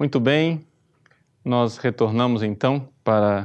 Muito 0.00 0.18
bem, 0.18 0.66
nós 1.44 1.76
retornamos 1.76 2.42
então 2.42 2.88
para 3.04 3.44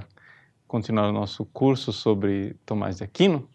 continuar 0.65 1.09
o 1.09 1.11
nosso 1.11 1.43
curso 1.43 1.91
sobre 1.91 2.55
Tomás 2.65 2.95
de 2.95 3.03
Aquino. 3.03 3.45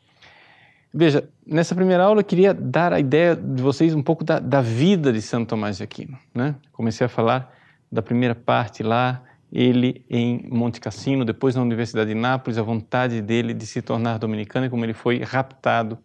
Veja, 0.92 1.26
nessa 1.46 1.74
primeira 1.74 2.04
aula 2.04 2.20
eu 2.20 2.24
queria 2.24 2.52
dar 2.52 2.92
a 2.92 3.00
ideia 3.00 3.34
de 3.34 3.62
vocês 3.62 3.94
um 3.94 4.02
pouco 4.02 4.22
da, 4.22 4.38
da 4.38 4.60
vida 4.60 5.10
de 5.14 5.22
Santo 5.22 5.48
Tomás 5.48 5.78
de 5.78 5.82
Aquino. 5.82 6.18
Né? 6.34 6.54
Comecei 6.72 7.06
a 7.06 7.08
falar 7.08 7.50
da 7.90 8.02
primeira 8.02 8.34
parte 8.34 8.82
lá, 8.82 9.22
ele 9.50 10.04
em 10.10 10.46
Monte 10.50 10.78
Cassino, 10.78 11.24
depois 11.24 11.54
na 11.54 11.62
Universidade 11.62 12.10
de 12.10 12.14
Nápoles, 12.14 12.58
a 12.58 12.62
vontade 12.62 13.22
dele 13.22 13.54
de 13.54 13.66
se 13.66 13.80
tornar 13.80 14.18
dominicano 14.18 14.66
e 14.66 14.68
como 14.68 14.84
ele 14.84 14.92
foi 14.92 15.22
raptado 15.22 15.98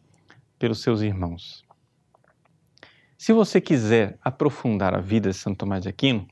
pelos 0.58 0.82
seus 0.82 1.02
irmãos. 1.02 1.62
Se 3.18 3.34
você 3.34 3.60
quiser 3.60 4.18
aprofundar 4.24 4.96
a 4.96 5.02
vida 5.02 5.30
de 5.30 5.36
Santo 5.36 5.58
Tomás 5.58 5.84
de 5.84 5.90
Aquino, 5.90 6.26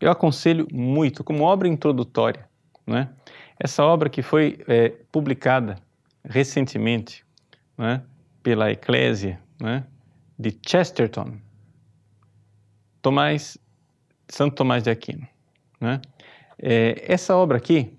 eu 0.00 0.10
aconselho 0.10 0.66
muito, 0.72 1.24
como 1.24 1.44
obra 1.44 1.68
introdutória, 1.68 2.48
né? 2.86 3.08
essa 3.58 3.84
obra 3.84 4.08
que 4.08 4.22
foi 4.22 4.58
é, 4.68 4.90
publicada 5.10 5.76
recentemente 6.24 7.24
né, 7.76 8.02
pela 8.42 8.70
Eclésia 8.70 9.40
né, 9.60 9.84
de 10.38 10.58
Chesterton, 10.66 11.38
Tomás, 13.00 13.56
Santo 14.28 14.56
Tomás 14.56 14.82
de 14.82 14.90
Aquino. 14.90 15.26
Né? 15.80 16.00
É, 16.58 17.04
essa 17.06 17.36
obra 17.36 17.58
aqui, 17.58 17.96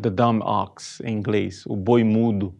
The 0.00 0.10
Dumb 0.10 0.42
Ox, 0.44 1.00
em 1.00 1.16
inglês, 1.16 1.64
o 1.66 1.76
boi 1.76 2.04
mudo, 2.04 2.54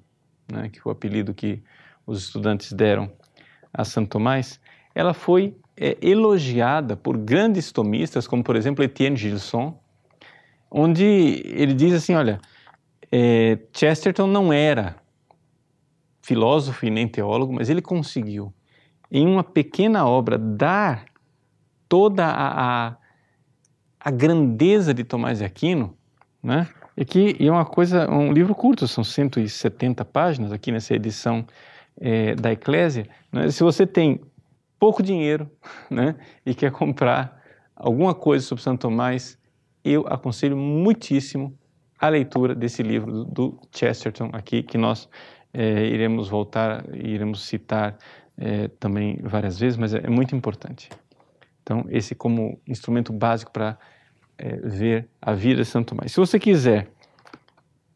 né, 0.51 0.68
que 0.68 0.80
foi 0.80 0.93
o 0.93 0.95
apelido 0.95 1.34
que 1.34 1.62
os 2.07 2.24
estudantes 2.24 2.73
deram 2.73 3.12
a 3.73 3.84
Santo 3.84 4.10
Tomás, 4.10 4.60
ela 4.95 5.12
foi 5.12 5.57
é, 5.78 5.96
elogiada 6.02 6.96
por 6.96 7.16
grandes 7.16 7.70
tomistas, 7.70 8.27
como 8.27 8.42
por 8.42 8.56
exemplo 8.56 8.84
Etienne 8.84 9.16
Gilson, 9.16 9.78
onde 10.70 11.04
ele 11.04 11.73
diz 11.73 11.92
assim, 11.92 12.14
olha, 12.14 12.41
é, 13.10 13.59
Chesterton 13.73 14.26
não 14.26 14.52
era 14.52 14.96
filósofo 16.20 16.85
e 16.85 16.90
nem 16.90 17.07
teólogo, 17.07 17.52
mas 17.54 17.70
ele 17.70 17.80
conseguiu, 17.80 18.52
em 19.10 19.26
uma 19.26 19.45
pequena 19.45 20.07
obra, 20.07 20.37
dar 20.37 21.07
toda 21.88 22.26
a, 22.26 22.88
a, 22.88 22.96
a 24.01 24.10
grandeza 24.10 24.92
de 24.92 25.04
Tomás 25.04 25.38
de 25.38 25.45
Aquino, 25.45 25.96
né? 26.42 26.68
E 26.96 27.04
que 27.04 27.37
é 27.38 27.51
uma 27.51 27.65
coisa, 27.65 28.10
um 28.10 28.32
livro 28.32 28.54
curto, 28.54 28.88
são 28.88 29.04
170 29.04 30.04
páginas 30.04 30.52
aqui 30.52 30.73
nessa 30.73 30.95
edição 30.95 31.46
é, 32.01 32.35
da 32.35 32.51
Eclésia. 32.51 33.07
Né? 33.32 33.51
Se 33.51 33.63
você 33.63 33.87
tem 33.87 34.20
pouco 34.79 35.02
dinheiro 35.02 35.51
né, 35.90 36.16
e 36.45 36.54
quer 36.54 36.71
comprar 36.71 37.43
alguma 37.74 38.15
coisa 38.15 38.45
sobre 38.45 38.62
Santo 38.62 38.82
Tomás, 38.82 39.38
eu 39.85 40.04
aconselho 40.09 40.57
muitíssimo 40.57 41.57
a 41.98 42.09
leitura 42.09 42.54
desse 42.54 42.82
livro 42.82 43.24
do, 43.24 43.59
Chesterton 43.73 44.30
aqui, 44.32 44.62
que 44.62 44.79
nós 44.79 45.09
é, 45.52 45.85
iremos 45.87 46.29
voltar, 46.29 46.85
iremos 46.95 47.43
citar 47.45 47.96
é, 48.37 48.68
também 48.68 49.18
várias 49.23 49.59
vezes, 49.59 49.76
mas 49.76 49.95
é, 49.95 49.98
é, 49.98 50.09
muito 50.09 50.35
importante. 50.35 50.88
Então, 51.63 51.85
esse 51.88 52.15
como 52.15 52.60
instrumento 52.66 53.13
básico 53.13 53.51
para 53.51 53.79
é, 54.37 54.57
ver 54.57 55.09
a 55.20 55.32
vida 55.32 55.63
de 55.63 55.68
Santo 55.68 55.88
Tomás. 55.88 56.13
Se 56.13 56.20
você 56.20 56.38
quiser 56.38 56.88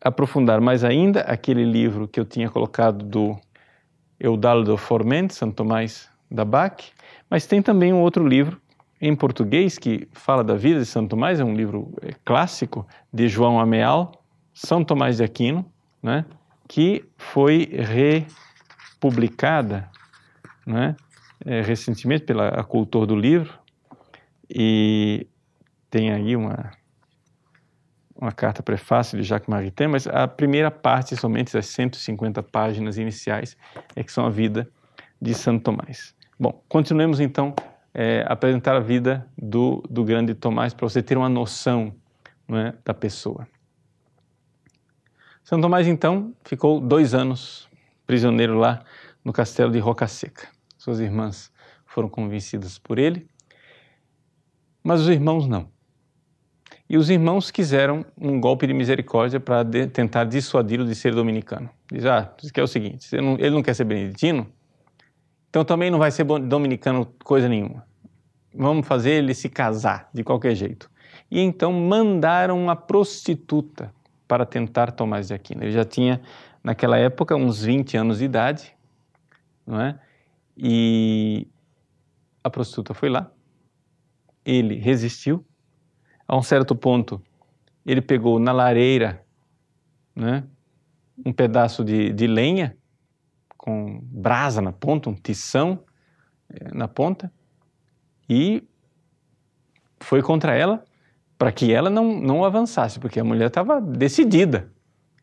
aprofundar 0.00 0.60
mais 0.60 0.82
ainda, 0.82 1.20
aquele 1.20 1.64
livro 1.64 2.08
que 2.08 2.18
eu 2.18 2.24
tinha 2.24 2.50
colocado 2.50 3.04
do 3.04 3.38
Eudaldo 4.18 4.76
Formente, 4.76 5.34
Santo 5.34 5.54
Tomás 5.54 6.11
da 6.32 6.44
Bach, 6.44 6.92
mas 7.28 7.46
tem 7.46 7.62
também 7.62 7.92
um 7.92 8.00
outro 8.00 8.26
livro 8.26 8.60
em 9.00 9.14
português 9.14 9.78
que 9.78 10.08
fala 10.12 10.42
da 10.44 10.54
vida 10.54 10.80
de 10.80 10.86
Santo 10.86 11.10
Tomás, 11.10 11.40
é 11.40 11.44
um 11.44 11.54
livro 11.54 11.92
é, 12.02 12.12
clássico 12.24 12.86
de 13.12 13.28
João 13.28 13.58
Ameal, 13.58 14.12
São 14.54 14.84
Tomás 14.84 15.16
de 15.16 15.24
Aquino, 15.24 15.64
né, 16.02 16.24
que 16.68 17.04
foi 17.16 17.68
republicada 19.00 19.90
né, 20.66 20.96
é, 21.44 21.60
recentemente 21.60 22.24
pela 22.24 22.62
Cultor 22.64 23.06
do 23.06 23.16
Livro 23.16 23.52
e 24.48 25.26
tem 25.90 26.12
aí 26.12 26.36
uma 26.36 26.70
uma 28.22 28.30
carta 28.30 28.62
prefácio 28.62 29.18
de 29.18 29.24
Jacques 29.24 29.48
Maritain, 29.48 29.88
mas 29.88 30.06
a 30.06 30.28
primeira 30.28 30.70
parte, 30.70 31.16
somente 31.16 31.58
as 31.58 31.66
150 31.66 32.40
páginas 32.40 32.96
iniciais, 32.96 33.56
é 33.96 34.04
que 34.04 34.12
são 34.12 34.24
a 34.24 34.30
vida 34.30 34.70
de 35.20 35.34
Santo 35.34 35.64
Tomás. 35.64 36.14
Bom, 36.42 36.60
continuemos 36.68 37.20
então 37.20 37.54
é, 37.94 38.24
apresentar 38.26 38.74
a 38.74 38.80
vida 38.80 39.24
do, 39.38 39.80
do 39.88 40.02
grande 40.02 40.34
Tomás 40.34 40.74
para 40.74 40.88
você 40.88 41.00
ter 41.00 41.16
uma 41.16 41.28
noção 41.28 41.94
é, 42.48 42.74
da 42.84 42.92
pessoa. 42.92 43.46
Santo 45.44 45.62
Tomás, 45.62 45.86
então, 45.86 46.34
ficou 46.44 46.80
dois 46.80 47.14
anos 47.14 47.68
prisioneiro 48.08 48.58
lá 48.58 48.82
no 49.24 49.32
castelo 49.32 49.70
de 49.70 49.78
Roca 49.78 50.08
Seca. 50.08 50.48
Suas 50.76 50.98
irmãs 50.98 51.52
foram 51.86 52.08
convencidas 52.08 52.76
por 52.76 52.98
ele, 52.98 53.28
mas 54.82 55.00
os 55.00 55.08
irmãos 55.08 55.46
não. 55.46 55.68
E 56.90 56.96
os 56.96 57.08
irmãos 57.08 57.52
quiseram 57.52 58.04
um 58.20 58.40
golpe 58.40 58.66
de 58.66 58.74
misericórdia 58.74 59.38
para 59.38 59.64
tentar 59.92 60.24
dissuadi-lo 60.24 60.84
de 60.86 60.96
ser 60.96 61.14
dominicano. 61.14 61.70
Diz, 61.88 62.04
ah, 62.04 62.34
isso 62.42 62.52
que 62.52 62.58
é 62.58 62.64
o 62.64 62.66
seguinte, 62.66 63.14
ele 63.14 63.50
não 63.50 63.62
quer 63.62 63.74
ser 63.74 63.84
beneditino, 63.84 64.52
então 65.52 65.66
também 65.66 65.90
não 65.90 65.98
vai 65.98 66.10
ser 66.10 66.24
dominicano 66.24 67.04
coisa 67.22 67.46
nenhuma. 67.46 67.86
Vamos 68.54 68.86
fazer 68.86 69.10
ele 69.10 69.34
se 69.34 69.50
casar 69.50 70.08
de 70.10 70.24
qualquer 70.24 70.54
jeito. 70.54 70.90
E 71.30 71.40
então 71.40 71.70
mandaram 71.70 72.58
uma 72.58 72.74
prostituta 72.74 73.92
para 74.26 74.46
tentar 74.46 74.92
Tomás 74.92 75.28
de 75.28 75.34
Aquino. 75.34 75.62
Ele 75.62 75.70
já 75.70 75.84
tinha, 75.84 76.22
naquela 76.64 76.96
época, 76.96 77.36
uns 77.36 77.62
20 77.62 77.98
anos 77.98 78.20
de 78.20 78.24
idade, 78.24 78.74
não 79.66 79.78
é? 79.78 80.00
E 80.56 81.46
a 82.42 82.48
prostituta 82.48 82.94
foi 82.94 83.10
lá, 83.10 83.30
ele 84.46 84.76
resistiu. 84.76 85.44
A 86.26 86.34
um 86.34 86.42
certo 86.42 86.74
ponto, 86.74 87.20
ele 87.84 88.00
pegou 88.00 88.38
na 88.38 88.52
lareira 88.52 89.22
né, 90.16 90.44
um 91.26 91.30
pedaço 91.30 91.84
de, 91.84 92.10
de 92.10 92.26
lenha 92.26 92.74
com 93.62 94.00
brasa 94.02 94.60
na 94.60 94.72
ponta, 94.72 95.08
um 95.08 95.14
tição 95.14 95.84
eh, 96.48 96.74
na 96.74 96.88
ponta, 96.88 97.32
e 98.28 98.66
foi 100.00 100.20
contra 100.20 100.52
ela 100.52 100.84
para 101.38 101.52
que 101.52 101.72
ela 101.72 101.88
não, 101.88 102.20
não 102.20 102.44
avançasse, 102.44 102.98
porque 102.98 103.20
a 103.20 103.24
mulher 103.24 103.46
estava 103.46 103.80
decidida 103.80 104.72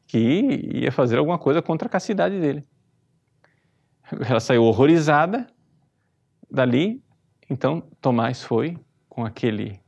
que 0.07 0.71
ia 0.73 0.89
fazer 0.89 1.17
alguma 1.17 1.37
coisa 1.37 1.61
contra 1.61 1.89
a 1.89 1.91
castidade 1.91 2.39
dele. 2.39 2.65
Ela 4.25 4.39
saiu 4.39 4.63
horrorizada 4.63 5.45
dali, 6.49 7.03
então 7.49 7.81
Tomás 7.99 8.41
foi 8.41 8.77
com 9.09 9.25
aquele 9.25 9.81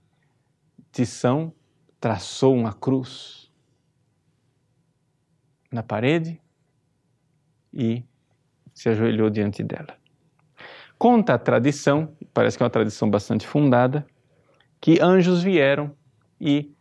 tição, 0.92 1.54
traçou 2.02 2.54
uma 2.54 2.74
cruz 2.74 3.50
na 5.72 5.82
parede 5.82 6.42
e 7.74 8.04
se 8.82 8.90
ajoelhou 8.90 9.30
diante 9.30 9.62
dela. 9.62 9.96
Conta 10.98 11.36
a 11.36 11.38
tradição, 11.38 12.16
parece 12.34 12.58
que 12.58 12.64
é 12.64 12.66
uma 12.66 12.72
tradição 12.72 13.08
bastante 13.08 13.46
fundada, 13.46 14.08
que 14.80 15.00
anjos 15.00 15.44
vieram 15.44 15.96
e 16.40 16.74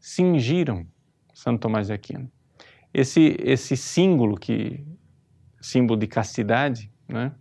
cingiram 0.00 0.84
Santo 1.32 1.60
Tomás 1.60 1.86
de 1.86 1.92
Aquino. 1.92 2.28
Esse, 2.92 3.36
esse 3.38 3.76
símbolo, 3.76 4.36
que, 4.36 4.84
símbolo 5.60 6.00
de 6.00 6.08
castidade, 6.08 6.90
né, 7.06 7.32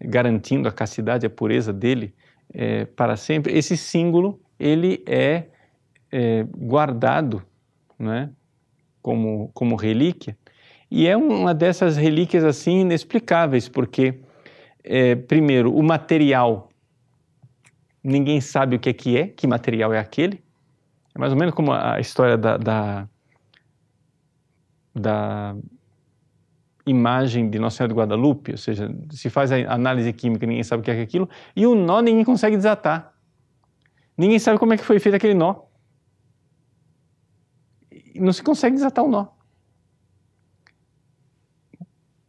garantindo 0.00 0.68
a 0.70 0.72
castidade, 0.72 1.26
a 1.26 1.30
pureza 1.30 1.74
dele 1.74 2.14
é, 2.54 2.86
para 2.86 3.18
sempre, 3.18 3.52
esse 3.52 3.76
símbolo 3.76 4.40
ele 4.58 5.04
é, 5.06 5.48
é 6.10 6.42
guardado 6.56 7.42
né, 7.98 8.30
como, 9.02 9.50
como 9.52 9.76
relíquia 9.76 10.38
e 10.90 11.06
é 11.06 11.16
uma 11.16 11.52
dessas 11.52 11.96
relíquias 11.96 12.44
assim 12.44 12.80
inexplicáveis, 12.80 13.68
porque, 13.68 14.20
é, 14.84 15.16
primeiro, 15.16 15.74
o 15.74 15.82
material, 15.82 16.68
ninguém 18.02 18.40
sabe 18.40 18.76
o 18.76 18.78
que 18.78 18.88
é 18.88 18.92
que 18.92 19.16
é, 19.16 19.26
que 19.26 19.46
material 19.46 19.92
é 19.92 19.98
aquele. 19.98 20.42
É 21.14 21.18
mais 21.18 21.32
ou 21.32 21.38
menos 21.38 21.54
como 21.54 21.72
a 21.72 21.98
história 21.98 22.36
da, 22.36 22.56
da, 22.56 23.08
da 24.94 25.56
imagem 26.86 27.50
de 27.50 27.58
Nossa 27.58 27.78
Senhora 27.78 27.92
de 27.92 27.98
Guadalupe, 27.98 28.52
ou 28.52 28.58
seja, 28.58 28.88
se 29.10 29.28
faz 29.28 29.50
a 29.50 29.56
análise 29.72 30.12
química, 30.12 30.46
ninguém 30.46 30.62
sabe 30.62 30.82
o 30.82 30.84
que 30.84 30.90
é 30.90 31.00
aquilo, 31.00 31.28
e 31.56 31.66
o 31.66 31.74
nó 31.74 32.00
ninguém 32.00 32.24
consegue 32.24 32.56
desatar. 32.56 33.12
Ninguém 34.16 34.38
sabe 34.38 34.58
como 34.58 34.72
é 34.72 34.76
que 34.76 34.84
foi 34.84 35.00
feito 35.00 35.16
aquele 35.16 35.34
nó. 35.34 35.62
Não 38.14 38.32
se 38.32 38.42
consegue 38.42 38.76
desatar 38.76 39.04
o 39.04 39.08
nó 39.08 39.35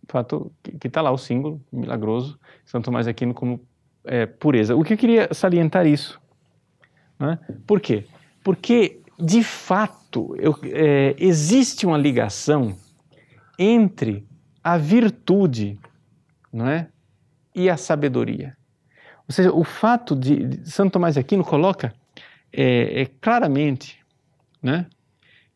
fato 0.08 0.52
que 0.80 0.88
está 0.88 1.02
lá 1.02 1.12
o 1.12 1.18
símbolo 1.18 1.62
milagroso, 1.72 2.40
Santo 2.66 2.86
Tomás 2.86 3.08
Aquino 3.08 3.34
como 3.34 3.60
é, 4.04 4.26
pureza. 4.26 4.76
O 4.76 4.84
que 4.84 4.94
eu 4.94 4.98
queria 4.98 5.34
salientar 5.34 5.86
isso, 5.86 6.20
Né? 7.20 7.40
Por 7.66 7.80
quê? 7.80 8.06
Porque, 8.44 9.00
de 9.20 9.44
fato, 9.44 10.36
eu, 10.38 10.58
é, 10.64 11.16
existe 11.18 11.86
uma 11.86 11.98
ligação 11.98 12.78
entre 13.58 14.26
a 14.64 14.78
virtude 14.78 15.80
não 16.52 16.68
é? 16.68 16.88
e 17.54 17.70
a 17.70 17.76
sabedoria. 17.76 18.56
Ou 19.28 19.34
seja, 19.34 19.52
o 19.52 19.64
fato 19.64 20.16
de, 20.16 20.46
de 20.46 20.70
Santo 20.70 20.94
Tomás 20.94 21.18
Aquino 21.18 21.44
coloca 21.44 21.94
é, 22.54 23.02
é, 23.02 23.06
claramente 23.20 24.00
né, 24.62 24.86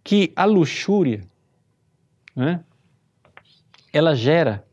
que 0.04 0.34
a 0.36 0.46
luxúria 0.46 1.22
né, 2.36 2.64
ela 3.92 4.16
gera 4.16 4.68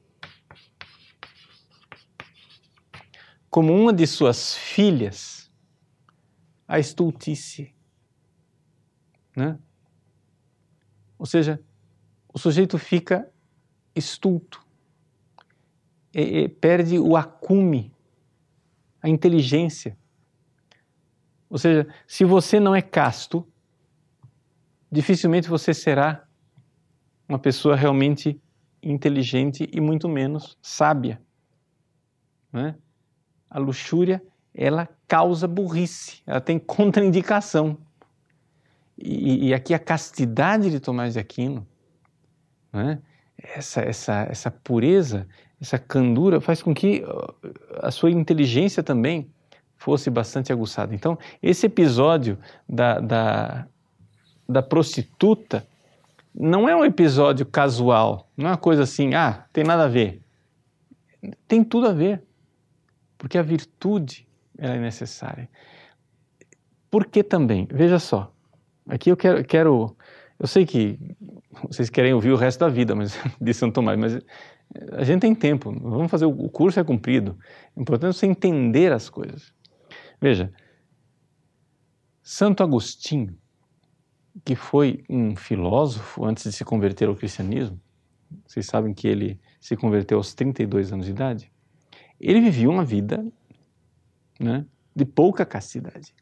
como 3.50 3.74
uma 3.74 3.92
de 3.92 4.06
suas 4.06 4.54
filhas 4.54 5.50
a 6.66 6.78
estultice. 6.78 7.74
Né? 9.34 9.58
Ou 11.18 11.26
seja, 11.26 11.60
o 12.32 12.38
sujeito 12.38 12.78
fica 12.78 13.28
estulto, 13.94 14.64
e, 16.14 16.20
e 16.20 16.48
perde 16.48 16.98
o 16.98 17.16
acume, 17.16 17.92
a 19.02 19.08
inteligência. 19.08 19.96
Ou 21.50 21.58
seja, 21.58 21.88
se 22.06 22.24
você 22.24 22.60
não 22.60 22.74
é 22.74 22.82
casto, 22.82 23.46
dificilmente 24.90 25.48
você 25.48 25.72
será 25.72 26.26
uma 27.28 27.38
pessoa 27.38 27.74
realmente 27.74 28.40
inteligente 28.82 29.68
e 29.72 29.80
muito 29.80 30.08
menos 30.08 30.56
sábia. 30.62 31.20
Né? 32.52 32.74
A 33.50 33.58
luxúria 33.58 34.22
ela 34.54 34.88
causa 35.06 35.46
burrice, 35.46 36.22
ela 36.26 36.40
tem 36.40 36.58
contraindicação. 36.60 37.78
E, 38.96 39.48
e 39.48 39.54
aqui 39.54 39.72
a 39.72 39.78
castidade 39.78 40.70
de 40.70 40.80
Tomás 40.80 41.12
de 41.14 41.20
Aquino, 41.20 41.66
né? 42.72 43.00
essa, 43.40 43.80
essa, 43.80 44.26
essa 44.28 44.50
pureza, 44.50 45.28
essa 45.60 45.78
candura 45.78 46.40
faz 46.40 46.60
com 46.60 46.74
que 46.74 47.04
a 47.80 47.90
sua 47.90 48.10
inteligência 48.10 48.82
também 48.82 49.30
fosse 49.76 50.10
bastante 50.10 50.52
aguçada. 50.52 50.94
Então, 50.94 51.16
esse 51.40 51.66
episódio 51.66 52.36
da, 52.68 52.98
da, 52.98 53.66
da 54.48 54.62
prostituta 54.62 55.64
não 56.34 56.68
é 56.68 56.76
um 56.76 56.84
episódio 56.84 57.44
casual, 57.46 58.30
não 58.36 58.46
é 58.46 58.50
uma 58.52 58.56
coisa 58.56 58.82
assim, 58.82 59.14
ah, 59.14 59.46
tem 59.52 59.64
nada 59.64 59.84
a 59.84 59.88
ver. 59.88 60.22
Tem 61.46 61.64
tudo 61.64 61.88
a 61.88 61.92
ver, 61.92 62.22
porque 63.16 63.36
a 63.36 63.42
virtude 63.42 64.26
ela 64.56 64.74
é 64.74 64.80
necessária. 64.80 65.48
Por 66.90 67.06
que 67.06 67.22
também? 67.22 67.66
Veja 67.70 67.98
só, 67.98 68.32
aqui 68.88 69.10
eu 69.10 69.16
quero, 69.16 69.44
quero, 69.44 69.96
eu 70.38 70.46
sei 70.46 70.64
que 70.64 70.98
vocês 71.68 71.90
querem 71.90 72.14
ouvir 72.14 72.30
o 72.30 72.36
resto 72.36 72.60
da 72.60 72.68
vida 72.68 72.94
mas, 72.94 73.18
de 73.40 73.54
São 73.54 73.70
Tomás, 73.70 73.98
mas 73.98 74.18
a 74.92 75.02
gente 75.02 75.20
tem 75.20 75.34
tempo, 75.34 75.72
vamos 75.72 76.10
fazer, 76.10 76.26
o 76.26 76.48
curso 76.48 76.78
é 76.78 76.84
cumprido. 76.84 77.38
É 77.76 77.80
importante 77.80 78.16
você 78.16 78.26
entender 78.26 78.92
as 78.92 79.08
coisas. 79.08 79.52
Veja, 80.20 80.52
Santo 82.22 82.62
Agostinho, 82.62 83.36
que 84.44 84.54
foi 84.54 85.04
um 85.08 85.34
filósofo 85.36 86.24
antes 86.24 86.44
de 86.44 86.52
se 86.52 86.64
converter 86.64 87.08
ao 87.08 87.14
cristianismo, 87.14 87.80
vocês 88.46 88.66
sabem 88.66 88.92
que 88.92 89.06
ele 89.08 89.40
se 89.60 89.76
converteu 89.76 90.18
aos 90.18 90.34
32 90.34 90.92
anos 90.92 91.06
de 91.06 91.12
idade, 91.12 91.50
ele 92.20 92.40
vivia 92.40 92.68
uma 92.68 92.84
vida 92.84 93.24
né, 94.38 94.64
de 94.94 95.04
pouca 95.04 95.44
castidade. 95.44 96.14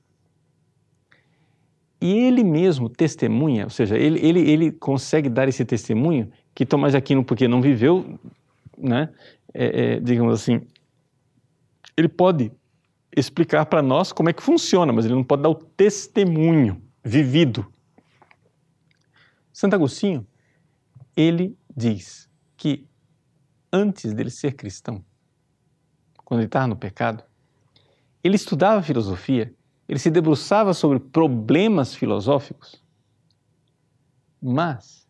E 2.01 2.13
ele 2.13 2.45
mesmo 2.45 2.89
testemunha, 2.89 3.65
ou 3.65 3.71
seja, 3.71 3.97
ele, 3.97 4.25
ele, 4.25 4.41
ele 4.41 4.73
consegue 4.73 5.29
dar 5.29 5.49
esse 5.49 5.65
testemunho 5.65 6.31
que 6.55 6.67
Tomás 6.67 6.93
de 6.93 6.99
Aquino, 6.99 7.25
porque 7.25 7.49
não 7.49 7.61
viveu, 7.61 8.19
né, 8.77 9.09
é, 9.53 9.95
é, 9.95 10.01
digamos 10.01 10.35
assim, 10.35 10.61
ele 11.97 12.09
pode 12.09 12.53
explicar 13.17 13.65
para 13.67 13.81
nós 13.81 14.13
como 14.13 14.29
é 14.29 14.33
que 14.33 14.43
funciona, 14.43 14.93
mas 14.93 15.07
ele 15.07 15.15
não 15.15 15.25
pode 15.25 15.43
dar 15.43 15.49
o 15.49 15.55
testemunho 15.55 16.83
vivido. 17.03 17.67
Santo 19.57 19.73
Agostinho, 19.73 20.27
ele 21.17 21.57
diz 21.75 22.29
que 22.59 22.87
antes 23.73 24.13
dele 24.13 24.29
ser 24.29 24.53
cristão, 24.53 25.03
quando 26.27 26.41
ele 26.41 26.47
estava 26.47 26.67
no 26.67 26.77
pecado, 26.77 27.25
ele 28.23 28.37
estudava 28.37 28.83
filosofia, 28.83 29.55
ele 29.89 29.99
se 29.99 30.11
debruçava 30.11 30.75
sobre 30.75 31.01
problemas 31.01 31.95
filosóficos, 31.95 32.85
mas 34.43 35.09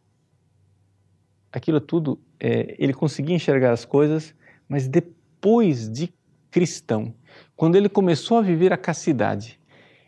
aquilo 1.50 1.80
tudo, 1.80 2.22
é, 2.38 2.76
ele 2.78 2.94
conseguia 2.94 3.34
enxergar 3.34 3.72
as 3.72 3.84
coisas, 3.84 4.32
mas 4.68 4.86
depois 4.86 5.90
de 5.90 6.14
cristão, 6.52 7.12
quando 7.56 7.74
ele 7.74 7.88
começou 7.88 8.38
a 8.38 8.42
viver 8.42 8.72
a 8.72 8.78
castidade, 8.78 9.58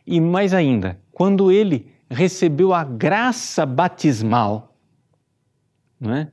e 0.06 0.20
mais 0.20 0.54
ainda, 0.54 1.02
quando 1.10 1.50
ele 1.50 1.97
recebeu 2.10 2.72
a 2.72 2.84
graça 2.84 3.66
batismal, 3.66 4.76
não 6.00 6.14
é? 6.14 6.32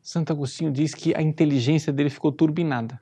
Santo 0.00 0.32
Agostinho 0.32 0.72
diz 0.72 0.94
que 0.94 1.14
a 1.14 1.20
inteligência 1.20 1.92
dele 1.92 2.10
ficou 2.10 2.32
turbinada. 2.32 3.00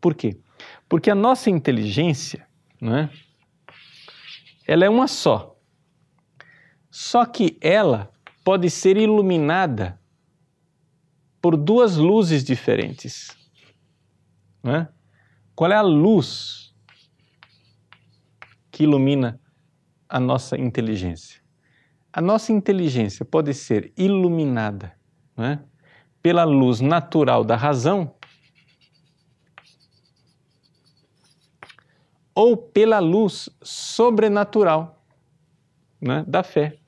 Por 0.00 0.14
quê? 0.14 0.40
Porque 0.88 1.10
a 1.10 1.14
nossa 1.14 1.50
inteligência, 1.50 2.46
não 2.80 2.96
é? 2.96 3.10
Ela 4.66 4.84
é 4.84 4.88
uma 4.88 5.06
só. 5.06 5.56
Só 6.90 7.24
que 7.24 7.56
ela 7.60 8.10
pode 8.44 8.68
ser 8.70 8.96
iluminada 8.96 10.00
por 11.40 11.56
duas 11.56 11.96
luzes 11.96 12.42
diferentes. 12.42 13.36
Não 14.62 14.74
é? 14.74 14.88
Qual 15.54 15.70
é 15.70 15.76
a 15.76 15.82
luz 15.82 16.67
que 18.78 18.84
ilumina 18.84 19.40
a 20.08 20.20
nossa 20.20 20.56
inteligência? 20.56 21.42
A 22.12 22.20
nossa 22.20 22.52
inteligência 22.52 23.24
pode 23.24 23.52
ser 23.52 23.92
iluminada 23.96 24.96
é? 25.36 25.58
pela 26.22 26.44
luz 26.44 26.80
natural 26.80 27.42
da 27.42 27.56
razão 27.56 28.14
ou 32.32 32.56
pela 32.56 33.00
luz 33.00 33.48
sobrenatural 33.60 35.04
né, 36.00 36.24
da 36.24 36.44
fé. 36.44 36.78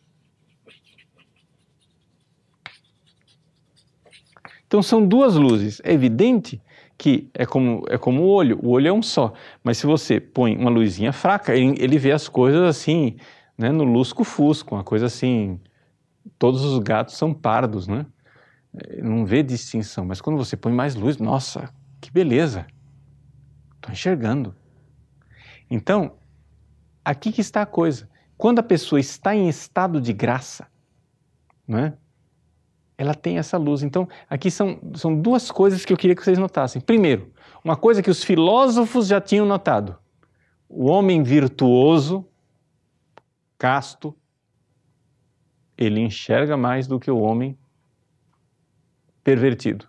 Então 4.64 4.80
são 4.80 5.04
duas 5.04 5.34
luzes. 5.34 5.80
É 5.82 5.92
evidente 5.92 6.62
que 7.00 7.30
é 7.32 7.46
como, 7.46 7.82
é 7.88 7.96
como 7.96 8.20
o 8.24 8.28
olho, 8.28 8.60
o 8.62 8.68
olho 8.68 8.88
é 8.88 8.92
um 8.92 9.00
só, 9.00 9.32
mas 9.64 9.78
se 9.78 9.86
você 9.86 10.20
põe 10.20 10.54
uma 10.54 10.68
luzinha 10.68 11.14
fraca, 11.14 11.56
ele, 11.56 11.74
ele 11.82 11.98
vê 11.98 12.12
as 12.12 12.28
coisas 12.28 12.60
assim, 12.60 13.16
né, 13.56 13.72
no 13.72 13.84
lusco-fusco, 13.84 14.74
uma 14.74 14.84
coisa 14.84 15.06
assim, 15.06 15.58
todos 16.38 16.62
os 16.62 16.78
gatos 16.80 17.16
são 17.16 17.32
pardos, 17.32 17.88
né? 17.88 18.04
Não 19.02 19.24
vê 19.24 19.42
distinção, 19.42 20.04
mas 20.04 20.20
quando 20.20 20.36
você 20.36 20.58
põe 20.58 20.74
mais 20.74 20.94
luz, 20.94 21.16
nossa, 21.16 21.72
que 22.02 22.12
beleza, 22.12 22.66
estou 23.76 23.90
enxergando. 23.90 24.54
Então, 25.70 26.18
aqui 27.02 27.32
que 27.32 27.40
está 27.40 27.62
a 27.62 27.66
coisa. 27.66 28.10
Quando 28.36 28.58
a 28.58 28.62
pessoa 28.62 29.00
está 29.00 29.34
em 29.34 29.48
estado 29.48 30.02
de 30.02 30.12
graça, 30.12 30.66
não 31.66 31.78
é? 31.78 31.94
Ela 33.00 33.14
tem 33.14 33.38
essa 33.38 33.56
luz. 33.56 33.82
Então, 33.82 34.06
aqui 34.28 34.50
são, 34.50 34.78
são 34.94 35.18
duas 35.18 35.50
coisas 35.50 35.86
que 35.86 35.92
eu 35.92 35.96
queria 35.96 36.14
que 36.14 36.22
vocês 36.22 36.36
notassem. 36.36 36.82
Primeiro, 36.82 37.32
uma 37.64 37.74
coisa 37.74 38.02
que 38.02 38.10
os 38.10 38.22
filósofos 38.22 39.06
já 39.06 39.18
tinham 39.18 39.46
notado: 39.46 39.96
o 40.68 40.84
homem 40.84 41.22
virtuoso, 41.22 42.28
casto, 43.56 44.14
ele 45.78 45.98
enxerga 45.98 46.58
mais 46.58 46.86
do 46.86 47.00
que 47.00 47.10
o 47.10 47.18
homem 47.18 47.58
pervertido. 49.24 49.88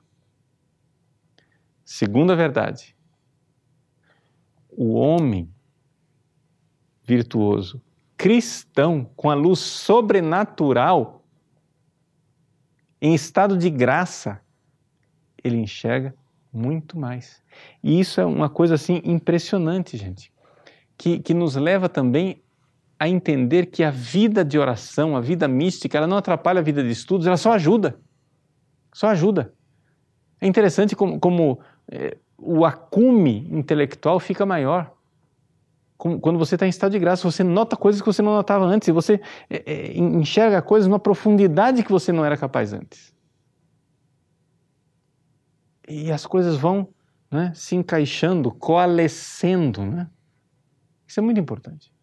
Segunda 1.84 2.34
verdade, 2.34 2.96
o 4.70 4.94
homem 4.94 5.54
virtuoso, 7.04 7.82
cristão, 8.16 9.04
com 9.18 9.30
a 9.30 9.34
luz 9.34 9.60
sobrenatural, 9.60 11.21
em 13.02 13.14
estado 13.16 13.58
de 13.58 13.70
graça, 13.70 14.40
ele 15.44 15.58
enxerga 15.58 16.14
muito 16.54 16.98
mais. 17.00 17.42
E 17.84 18.00
isso 18.00 18.22
é 18.22 18.26
uma 18.26 18.50
coisa 18.50 18.76
assim 18.76 19.02
impressionante, 19.04 19.98
gente, 19.98 20.32
que, 20.98 21.20
que 21.20 21.34
nos 21.34 21.56
leva 21.56 21.90
também 21.90 22.42
a 23.00 23.10
entender 23.10 23.66
que 23.66 23.84
a 23.84 23.90
vida 23.90 24.46
de 24.46 24.60
oração, 24.60 25.18
a 25.18 25.22
vida 25.22 25.48
mística, 25.48 25.98
ela 25.98 26.06
não 26.06 26.18
atrapalha 26.18 26.60
a 26.60 26.64
vida 26.64 26.84
de 26.84 26.92
estudos, 26.92 27.26
ela 27.26 27.38
só 27.38 27.54
ajuda. 27.54 28.00
Só 28.94 29.08
ajuda. 29.08 29.54
É 30.40 30.46
interessante 30.46 30.96
como, 30.96 31.20
como 31.20 31.60
é, 31.92 32.18
o 32.38 32.64
acume 32.64 33.48
intelectual 33.50 34.20
fica 34.20 34.46
maior 34.46 34.96
quando 36.02 36.40
você 36.40 36.56
está 36.56 36.66
em 36.66 36.70
estado 36.70 36.94
de 36.94 37.00
graça, 37.00 37.30
você 37.30 37.44
nota 37.44 37.78
coisas 37.78 38.02
que 38.02 38.08
você 38.08 38.24
não 38.24 38.34
notava 38.34 38.66
antes, 38.66 38.88
e 38.88 38.92
você 38.92 39.22
é, 39.48 39.64
é, 39.72 39.98
enxerga 40.00 40.60
coisas 40.60 40.88
numa 40.88 41.00
profundidade 41.00 41.84
que 41.84 41.92
você 41.92 42.12
não 42.12 42.26
era 42.26 42.36
capaz 42.36 42.74
antes. 42.74 43.14
E 45.88 46.12
as 46.12 46.26
coisas 46.26 46.56
vão 46.56 46.90
né, 47.30 47.52
se 47.54 47.76
encaixando, 47.76 48.52
coalescendo. 48.52 49.86
Né? 49.86 50.10
Isso 51.06 51.20
é 51.20 51.24
muito 51.24 51.40
importante. 51.40 51.94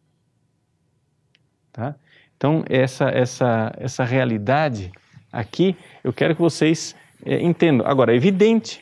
Tá? 1.73 1.97
Então, 2.37 2.63
essa, 2.69 3.07
essa, 3.07 3.73
essa 3.77 4.05
realidade 4.05 4.93
aqui, 5.33 5.77
eu 6.05 6.13
quero 6.13 6.37
que 6.37 6.41
vocês 6.41 6.95
é, 7.27 7.43
entendam. 7.43 7.85
Agora, 7.85 8.13
é 8.13 8.17
evidente 8.17 8.81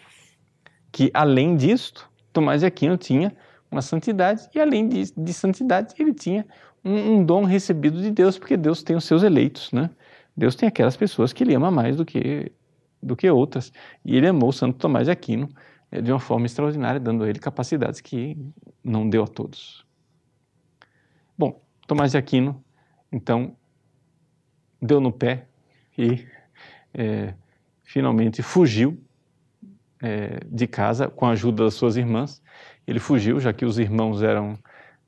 que, 0.93 1.11
além 1.15 1.57
disto, 1.57 2.07
Tomás 2.35 2.61
de 2.61 2.67
Aquino 2.67 2.99
tinha 2.99 3.35
uma 3.71 3.83
santidade 3.83 4.49
e, 4.55 4.61
além 4.61 4.89
de, 4.89 5.13
de 5.17 5.33
santidade, 5.33 5.95
ele 5.99 6.15
tinha 6.15 6.47
um, 6.85 7.15
um, 7.15 7.25
dom 7.25 7.45
recebido 7.45 8.01
de 8.01 8.11
Deus, 8.11 8.39
porque 8.39 8.57
Deus 8.57 8.83
tem 8.83 8.97
os 8.97 9.05
seus 9.05 9.23
eleitos. 9.23 9.73
Né? 9.73 9.91
Deus 10.37 10.55
tem 10.55 10.69
aquelas 10.69 10.97
pessoas 10.97 11.33
que 11.33 11.43
ele 11.43 11.55
ama 11.55 11.71
mais 11.71 11.97
do 11.97 12.05
que, 12.05 12.53
do 13.03 13.17
que 13.17 13.29
outras. 13.31 13.73
E 14.05 14.17
ele 14.17 14.29
amou 14.29 14.53
Santo 14.53 14.79
Tomás 14.79 15.07
de 15.07 15.11
Aquino 15.11 15.49
é, 15.91 16.01
de 16.01 16.13
uma 16.13 16.21
forma 16.21 16.47
extraordinária, 16.47 17.01
dando 17.01 17.25
a 17.25 17.29
ele 17.29 17.39
capacidades 17.39 18.01
que 18.01 18.37
não 18.83 19.09
deu 19.09 19.25
a 19.25 19.27
todos. 19.27 19.85
Bom, 21.37 21.61
Tomás 21.87 22.13
de 22.13 22.19
Aquino 22.19 22.65
então, 23.11 23.57
deu 24.81 25.01
no 25.01 25.13
pé 25.13 25.47
e 25.97 26.27
é, 26.93 27.35
finalmente 27.83 28.43
fugiu 28.43 29.03
é, 30.03 30.41
de 30.47 30.67
casa 30.67 31.09
com 31.09 31.27
a 31.27 31.31
ajuda 31.31 31.65
das 31.65 31.75
suas 31.75 31.97
irmãs. 31.97 32.43
Ele 32.87 32.99
fugiu, 32.99 33.41
já 33.41 33.53
que 33.53 33.65
os 33.65 33.79
irmãos 33.79 34.23
eram 34.23 34.59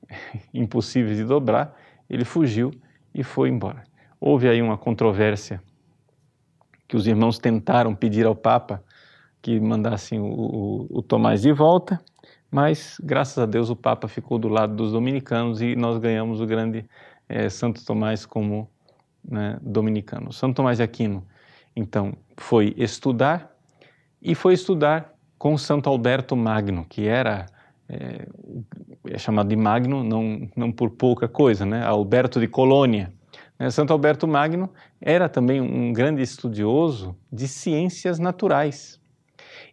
impossíveis 0.52 1.16
de 1.16 1.24
dobrar, 1.24 1.76
ele 2.08 2.24
fugiu 2.24 2.72
e 3.14 3.22
foi 3.22 3.48
embora. 3.48 3.84
Houve 4.20 4.48
aí 4.48 4.60
uma 4.60 4.76
controvérsia 4.76 5.62
que 6.86 6.96
os 6.96 7.06
irmãos 7.06 7.38
tentaram 7.38 7.94
pedir 7.94 8.26
ao 8.26 8.34
Papa 8.34 8.82
que 9.40 9.60
mandassem 9.60 10.18
o, 10.18 10.26
o, 10.26 10.86
o 10.98 11.02
Tomás 11.02 11.42
de 11.42 11.52
volta, 11.52 12.00
mas 12.50 12.98
graças 13.02 13.38
a 13.38 13.46
Deus 13.46 13.70
o 13.70 13.76
Papa 13.76 14.08
ficou 14.08 14.38
do 14.38 14.48
lado 14.48 14.74
dos 14.74 14.92
dominicanos 14.92 15.60
e 15.60 15.76
nós 15.76 15.98
ganhamos 15.98 16.40
o 16.40 16.46
grande 16.46 16.84
é, 17.28 17.48
Santo 17.48 17.84
Tomás 17.84 18.26
como 18.26 18.68
né, 19.22 19.58
dominicano. 19.62 20.32
Santo 20.32 20.56
Tomás 20.56 20.78
de 20.78 20.82
Aquino, 20.82 21.24
então, 21.76 22.14
foi 22.36 22.74
estudar 22.76 23.54
e 24.20 24.34
foi 24.34 24.54
estudar 24.54 25.14
com 25.38 25.56
Santo 25.56 25.88
Alberto 25.88 26.34
Magno, 26.34 26.84
que 26.88 27.06
era 27.06 27.46
é, 27.88 28.26
é 29.08 29.18
chamado 29.18 29.48
de 29.48 29.56
Magno 29.56 30.04
não, 30.04 30.48
não 30.56 30.70
por 30.72 30.90
pouca 30.90 31.28
coisa, 31.28 31.64
né? 31.64 31.84
Alberto 31.84 32.40
de 32.40 32.46
Colônia. 32.48 33.12
Né? 33.58 33.70
Santo 33.70 33.92
Alberto 33.92 34.26
Magno 34.28 34.70
era 35.00 35.28
também 35.28 35.60
um 35.60 35.92
grande 35.92 36.22
estudioso 36.22 37.16
de 37.32 37.48
ciências 37.48 38.18
naturais 38.18 38.98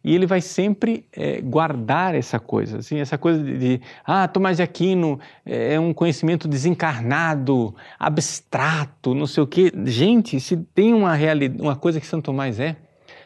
e 0.06 0.14
ele 0.14 0.28
vai 0.28 0.40
sempre 0.40 1.08
é, 1.12 1.42
guardar 1.42 2.14
essa 2.14 2.40
coisa, 2.40 2.78
assim, 2.78 3.00
essa 3.00 3.18
coisa 3.18 3.44
de, 3.44 3.58
de, 3.58 3.82
ah, 4.06 4.28
Tomás 4.28 4.58
de 4.58 4.64
Aquino 4.64 5.20
é 5.44 5.80
um 5.80 5.96
conhecimento 5.96 6.48
desencarnado, 6.48 7.76
abstrato, 7.98 9.16
não 9.16 9.26
sei 9.26 9.42
o 9.42 9.48
quê. 9.48 9.72
Gente, 9.86 10.40
se 10.40 10.58
tem 10.58 10.94
uma 10.94 11.16
realidade, 11.16 11.60
uma 11.60 11.76
coisa 11.76 12.00
que 12.00 12.06
Santo 12.06 12.26
Tomás 12.26 12.60
é, 12.60 12.76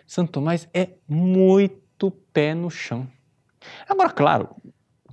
Santo 0.08 0.32
Tomás 0.32 0.70
é 0.74 0.92
muito 1.06 2.10
pé 2.32 2.54
no 2.54 2.70
chão. 2.70 3.06
Agora, 3.88 4.10
claro, 4.10 4.50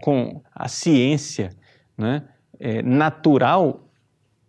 com 0.01 0.43
a 0.55 0.69
ciência 0.69 1.51
né, 1.97 2.23
é, 2.59 2.83
natural 2.83 3.89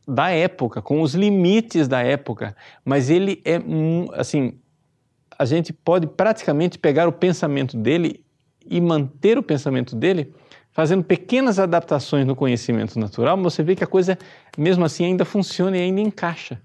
da 0.08 0.30
época, 0.30 0.82
com 0.82 1.02
os 1.02 1.14
limites 1.14 1.88
da 1.88 2.02
época, 2.02 2.56
mas 2.86 3.10
ele 3.10 3.42
é 3.44 3.60
assim 4.14 4.58
a 5.38 5.46
gente 5.46 5.72
pode 5.72 6.08
praticamente 6.08 6.80
pegar 6.80 7.08
o 7.08 7.12
pensamento 7.12 7.78
dele 7.78 8.26
e 8.66 8.82
manter 8.82 9.38
o 9.38 9.44
pensamento 9.44 9.96
dele 9.96 10.34
fazendo 10.72 11.04
pequenas 11.04 11.60
adaptações 11.60 12.26
no 12.26 12.36
conhecimento 12.36 13.00
natural, 13.00 13.38
mas 13.38 13.54
você 13.54 13.64
vê 13.64 13.76
que 13.76 13.84
a 13.84 13.88
coisa, 13.88 14.18
mesmo 14.58 14.86
assim, 14.86 15.06
ainda 15.06 15.26
funciona 15.26 15.78
e 15.78 15.82
ainda 15.82 16.02
encaixa. 16.02 16.62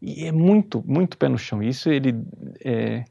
E 0.00 0.26
é 0.26 0.32
muito, 0.32 0.82
muito 0.86 1.18
pé 1.18 1.28
no 1.28 1.38
chão. 1.38 1.62
Isso 1.62 1.90
ele, 1.90 2.14
é, 2.64 3.04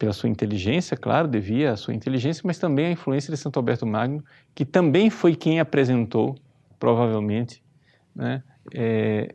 pela 0.00 0.14
sua 0.14 0.30
inteligência, 0.30 0.96
claro, 0.96 1.28
devia 1.28 1.72
à 1.72 1.76
sua 1.76 1.92
inteligência, 1.92 2.42
mas 2.46 2.58
também 2.58 2.86
à 2.86 2.90
influência 2.90 3.30
de 3.30 3.36
Santo 3.36 3.58
Alberto 3.58 3.86
Magno, 3.86 4.24
que 4.54 4.64
também 4.64 5.10
foi 5.10 5.36
quem 5.36 5.60
apresentou, 5.60 6.38
provavelmente, 6.78 7.62
né, 8.16 8.42
é, 8.74 9.34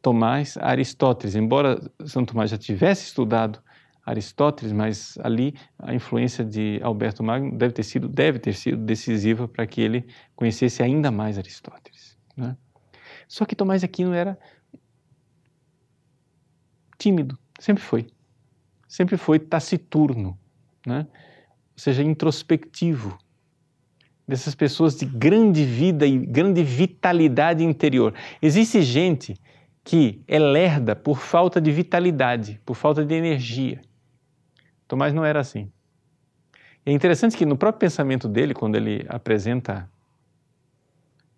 Tomás 0.00 0.56
a 0.56 0.68
Aristóteles. 0.68 1.36
Embora 1.36 1.78
Santo 2.06 2.32
Tomás 2.32 2.50
já 2.50 2.56
tivesse 2.56 3.04
estudado 3.04 3.62
Aristóteles, 4.06 4.72
mas 4.72 5.18
ali 5.18 5.54
a 5.78 5.94
influência 5.94 6.42
de 6.42 6.80
Alberto 6.82 7.22
Magno 7.22 7.54
deve 7.54 7.74
ter 7.74 7.82
sido, 7.82 8.08
deve 8.08 8.38
ter 8.38 8.54
sido 8.54 8.78
decisiva 8.78 9.46
para 9.46 9.66
que 9.66 9.82
ele 9.82 10.06
conhecesse 10.34 10.82
ainda 10.82 11.10
mais 11.10 11.36
Aristóteles. 11.36 12.16
Né? 12.34 12.56
Só 13.28 13.44
que 13.44 13.54
Tomás 13.54 13.84
Aquino 13.84 14.14
era 14.14 14.38
tímido, 16.96 17.38
sempre 17.60 17.82
foi. 17.82 18.15
Sempre 18.86 19.16
foi 19.16 19.38
taciturno, 19.38 20.38
né? 20.86 21.06
ou 21.10 21.78
seja, 21.78 22.02
introspectivo. 22.02 23.18
Dessas 24.26 24.56
pessoas 24.56 24.96
de 24.96 25.06
grande 25.06 25.64
vida 25.64 26.04
e 26.04 26.18
grande 26.18 26.62
vitalidade 26.64 27.62
interior. 27.62 28.12
Existe 28.42 28.82
gente 28.82 29.36
que 29.84 30.20
é 30.26 30.36
lerda 30.36 30.96
por 30.96 31.18
falta 31.18 31.60
de 31.60 31.70
vitalidade, 31.70 32.60
por 32.66 32.74
falta 32.74 33.04
de 33.04 33.14
energia. 33.14 33.80
Tomás 34.88 35.14
não 35.14 35.24
era 35.24 35.38
assim. 35.38 35.70
É 36.84 36.92
interessante 36.92 37.36
que 37.36 37.46
no 37.46 37.56
próprio 37.56 37.80
pensamento 37.80 38.28
dele, 38.28 38.54
quando 38.54 38.76
ele 38.76 39.04
apresenta 39.08 39.88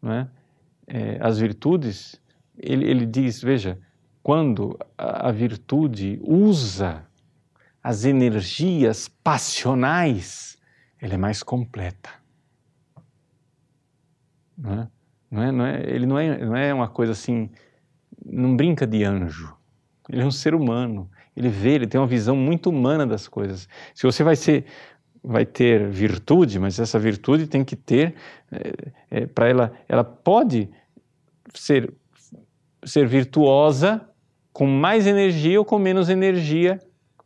é, 0.02 0.26
é, 0.86 1.18
as 1.20 1.38
virtudes, 1.38 2.20
ele, 2.56 2.88
ele, 2.88 3.06
diz: 3.06 3.42
veja, 3.42 3.78
quando 4.22 4.78
a, 4.96 5.28
a 5.28 5.32
virtude 5.32 6.20
usa 6.22 7.07
as 7.82 8.04
energias 8.04 9.08
passionais, 9.08 10.58
ela 11.00 11.14
é 11.14 11.16
mais 11.16 11.42
completa. 11.42 12.10
Não 14.56 14.72
é? 14.72 14.88
Não 15.30 15.42
é, 15.42 15.52
não 15.52 15.66
é, 15.66 15.82
ele 15.86 16.06
não 16.06 16.18
é, 16.18 16.44
não 16.44 16.56
é 16.56 16.74
uma 16.74 16.88
coisa 16.88 17.12
assim 17.12 17.50
não 18.24 18.56
brinca 18.56 18.86
de 18.86 19.04
anjo. 19.04 19.54
Ele 20.08 20.22
é 20.22 20.24
um 20.24 20.30
ser 20.30 20.54
humano. 20.54 21.10
Ele 21.36 21.48
vê, 21.48 21.74
ele 21.74 21.86
tem 21.86 22.00
uma 22.00 22.06
visão 22.06 22.34
muito 22.34 22.70
humana 22.70 23.06
das 23.06 23.28
coisas. 23.28 23.68
Se 23.94 24.04
você 24.04 24.24
vai 24.24 24.36
ser 24.36 24.64
vai 25.22 25.44
ter 25.44 25.88
virtude, 25.88 26.58
mas 26.58 26.78
essa 26.78 26.98
virtude 26.98 27.46
tem 27.46 27.64
que 27.64 27.74
ter 27.74 28.14
é, 28.50 28.72
é, 29.10 29.26
para 29.26 29.48
ela, 29.48 29.72
ela 29.88 30.04
pode 30.04 30.70
ser 31.54 31.92
ser 32.84 33.06
virtuosa 33.06 34.08
com 34.52 34.66
mais 34.66 35.06
energia 35.06 35.58
ou 35.58 35.64
com 35.64 35.78
menos 35.78 36.08
energia 36.08 36.80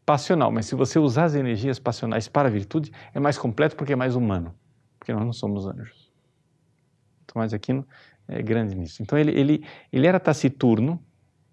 passional. 0.05 0.51
Mas 0.51 0.67
se 0.67 0.75
você 0.75 0.99
usar 0.99 1.25
as 1.25 1.35
energias 1.35 1.79
passionais 1.79 2.29
para 2.29 2.49
a 2.49 2.51
virtude, 2.51 2.91
é 3.15 3.21
mais 3.21 3.39
completo 3.39 3.77
porque 3.77 3.93
é 3.93 3.97
mais 3.97 4.15
humano, 4.15 4.55
porque 4.99 5.13
nós 5.13 5.25
não 5.25 5.33
somos 5.33 5.67
anjos. 5.67 6.11
Tomás 7.27 7.55
Aquino 7.55 7.87
é, 8.29 8.43
grande 8.43 8.75
nisso. 8.75 9.03
Então 9.03 9.19
ele, 9.19 9.33
ele, 9.33 9.65
ele 9.93 10.07
era 10.07 10.21
taciturno, 10.21 11.03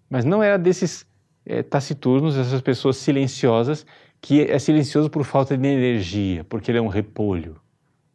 mas 0.08 0.24
não 0.24 0.42
era 0.42 0.58
desses 0.58 1.06
é, 1.44 1.62
taciturnos, 1.62 2.36
essas 2.36 2.60
pessoas 2.60 2.96
silenciosas, 2.96 3.86
que 4.20 4.42
é 4.42 4.58
silencioso 4.58 5.08
por 5.08 5.24
falta 5.24 5.56
de 5.56 5.66
energia, 5.66 6.44
porque 6.44 6.70
ele 6.70 6.78
é 6.78 6.82
um 6.82 6.88
repolho. 6.88 7.60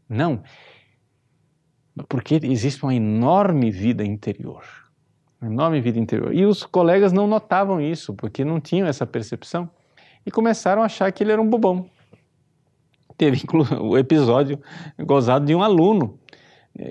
Não. 0.08 0.44
Porque 2.08 2.40
existe 2.44 2.84
uma 2.84 2.94
enorme 2.94 3.72
vida 3.72 4.04
interior. 4.04 4.64
Enorme 5.42 5.82
vida 5.82 5.98
interior. 5.98 6.34
E 6.34 6.46
os 6.46 6.64
colegas 6.64 7.12
não 7.12 7.26
notavam 7.26 7.82
isso, 7.82 8.14
porque 8.14 8.46
não 8.46 8.60
tinham 8.60 8.88
essa 8.88 9.06
percepção 9.06 9.70
e 10.26 10.32
começaram 10.32 10.82
a 10.82 10.86
achar 10.86 11.12
que 11.12 11.24
ele 11.24 11.32
era 11.32 11.42
um 11.42 11.48
bobão. 11.48 11.90
Teve 13.18 13.44
o 13.80 13.98
episódio 13.98 14.60
gozado 15.00 15.46
de 15.46 15.56
um 15.56 15.62
aluno 15.62 16.20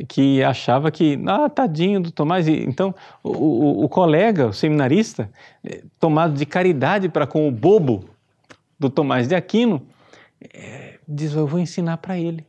que 0.08 0.42
achava 0.42 0.90
que, 0.90 1.20
ah, 1.26 1.48
tadinho 1.48 2.00
do 2.00 2.10
Tomás. 2.10 2.48
Então, 2.48 2.94
o, 3.22 3.30
o, 3.30 3.84
o 3.84 3.88
colega, 3.88 4.46
o 4.46 4.52
seminarista, 4.52 5.30
eh, 5.62 5.82
tomado 6.00 6.34
de 6.34 6.46
caridade 6.46 7.08
para 7.08 7.26
com 7.26 7.46
o 7.46 7.50
bobo 7.50 8.04
do 8.78 8.88
Tomás 8.88 9.28
de 9.28 9.34
Aquino, 9.34 9.86
é, 10.40 10.98
diz: 11.06 11.34
Eu 11.34 11.46
vou 11.46 11.60
ensinar 11.60 11.98
para 11.98 12.18
ele. 12.18 12.46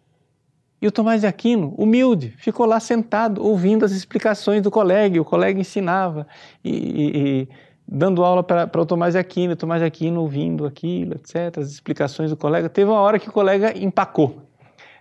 E 0.82 0.88
o 0.88 0.92
Tomás 0.92 1.22
de 1.22 1.28
Aquino, 1.28 1.74
humilde, 1.78 2.34
ficou 2.38 2.66
lá 2.66 2.80
sentado, 2.80 3.44
ouvindo 3.44 3.84
as 3.84 3.92
explicações 3.92 4.62
do 4.62 4.70
colega, 4.70 5.18
e 5.18 5.20
o 5.20 5.26
colega 5.26 5.60
ensinava, 5.60 6.28
e, 6.64 6.70
e 6.72 7.50
dando 7.88 8.24
aula 8.24 8.44
para 8.44 8.82
o 8.82 8.86
Tomás 8.86 9.14
de 9.14 9.20
Aquino, 9.20 9.56
Tomás 9.56 9.82
de 9.82 9.86
Aquino 9.86 10.22
ouvindo 10.22 10.66
aquilo, 10.66 11.14
etc., 11.16 11.60
as 11.60 11.70
explicações 11.70 12.30
do 12.30 12.38
colega. 12.38 12.70
Teve 12.70 12.90
uma 12.90 13.00
hora 13.00 13.20
que 13.20 13.30
o 13.30 13.32
colega 13.32 13.78
empacou 13.78 14.46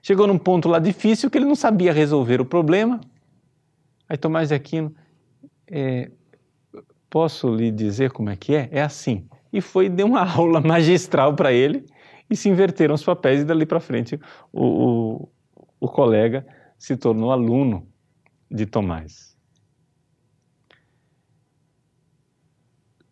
Chegou 0.05 0.27
num 0.27 0.37
ponto 0.37 0.69
lá 0.69 0.79
difícil 0.79 1.31
que 1.31 1.39
ele 1.39 1.47
não 1.47 1.55
sabia 1.55 1.91
resolver 1.91 2.39
o 2.39 2.45
problema. 2.45 3.01
Aí 4.07 4.19
Tomás 4.19 4.51
de 4.51 4.55
Aquino, 4.55 4.95
é, 5.67 6.11
posso 7.09 7.49
lhe 7.49 7.71
dizer 7.71 8.13
como 8.13 8.29
é 8.29 8.37
que 8.37 8.55
é? 8.55 8.69
É 8.71 8.83
assim. 8.83 9.27
E 9.51 9.63
foi 9.63 9.89
deu 9.89 10.07
uma 10.07 10.21
aula 10.31 10.61
magistral 10.61 11.35
para 11.35 11.55
ele 11.55 11.87
e 12.29 12.37
se 12.37 12.51
inverteram 12.51 12.95
os 12.95 13.03
papéis 13.03 13.41
e 13.41 13.45
dali 13.47 13.65
para 13.65 13.81
frente 13.81 14.21
o, 14.53 14.67
o, 14.67 15.29
o 15.81 15.89
colega 15.89 16.47
se 16.79 16.99
tornou 16.99 17.33
aluno 17.33 17.89
de 18.51 18.67
Tomás. 18.67 19.34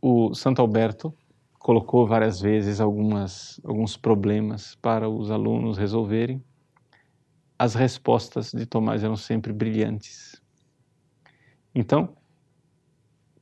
O 0.05 0.35
Santo 0.35 0.61
Alberto 0.61 1.17
colocou 1.61 2.05
várias 2.09 2.41
vezes 2.41 2.81
algumas, 2.81 3.61
alguns 3.63 3.97
problemas 3.97 4.75
para 4.75 5.09
os 5.09 5.31
alunos 5.31 5.79
resolverem. 5.79 6.45
As 7.57 7.77
respostas 7.77 8.51
de 8.51 8.67
Tomás 8.67 9.05
eram 9.05 9.15
sempre 9.15 9.53
brilhantes. 9.53 10.43
Então, 11.73 12.17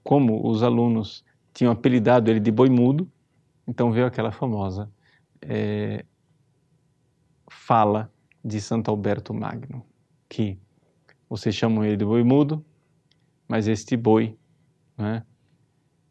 como 0.04 0.46
os 0.46 0.62
alunos 0.62 1.24
tinham 1.54 1.72
apelidado 1.72 2.30
ele 2.30 2.40
de 2.40 2.50
boi 2.52 2.68
mudo, 2.68 3.10
então 3.66 3.90
veio 3.90 4.04
aquela 4.04 4.30
famosa 4.30 4.92
é, 5.40 6.04
fala 7.50 8.12
de 8.44 8.60
Santo 8.60 8.90
Alberto 8.90 9.32
Magno, 9.32 9.82
que 10.28 10.58
vocês 11.26 11.54
chamam 11.54 11.86
ele 11.86 11.96
de 11.96 12.04
boi 12.04 12.22
mudo, 12.22 12.62
mas 13.48 13.66
este 13.66 13.96
boi 13.96 14.38
né, 14.98 15.24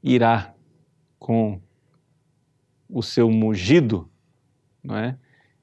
irá 0.04 0.54
com 1.18 1.62
o 2.90 3.04
seu 3.04 3.30
mugido, 3.30 4.10
não 4.84 4.98
é? 4.98 5.18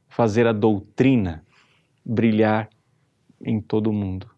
fazer 0.08 0.46
a 0.46 0.52
doutrina 0.52 1.44
brilhar 2.04 2.70
em 3.44 3.60
todo 3.60 3.88
o 3.88 3.92
mundo. 3.92 4.30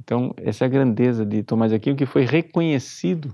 Então, 0.00 0.34
essa 0.36 0.64
é 0.64 0.66
a 0.66 0.68
grandeza 0.68 1.26
de 1.26 1.42
Tomás 1.42 1.70
de 1.70 1.76
Aquino, 1.76 1.96
que 1.96 2.06
foi 2.06 2.24
reconhecido 2.24 3.32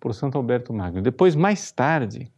por 0.00 0.14
Santo 0.14 0.38
Alberto 0.38 0.72
Magno. 0.72 1.02
Depois, 1.02 1.34
mais 1.36 1.70
tarde, 1.70 2.30